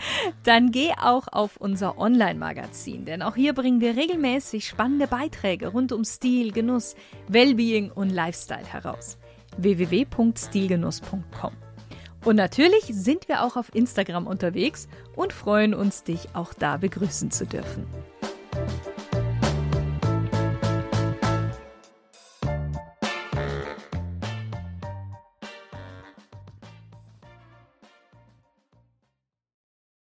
dann 0.42 0.72
geh 0.72 0.90
auch 1.00 1.28
auf 1.30 1.58
unser 1.58 1.98
Online-Magazin, 1.98 3.04
denn 3.04 3.22
auch 3.22 3.36
hier 3.36 3.52
bringen 3.52 3.80
wir 3.80 3.96
regelmäßig 3.96 4.66
spannende 4.66 5.06
Beiträge 5.06 5.68
rund 5.68 5.92
um 5.92 6.04
Stil, 6.04 6.50
Genuss, 6.50 6.96
Wellbeing 7.28 7.92
und 7.92 8.10
Lifestyle 8.10 8.66
heraus. 8.66 9.18
www.stilgenuss.com 9.58 11.67
und 12.28 12.36
natürlich 12.36 12.84
sind 12.90 13.26
wir 13.26 13.42
auch 13.42 13.56
auf 13.56 13.74
Instagram 13.74 14.26
unterwegs 14.26 14.86
und 15.16 15.32
freuen 15.32 15.72
uns, 15.72 16.02
dich 16.04 16.34
auch 16.34 16.52
da 16.52 16.76
begrüßen 16.76 17.30
zu 17.30 17.46
dürfen. 17.46 17.86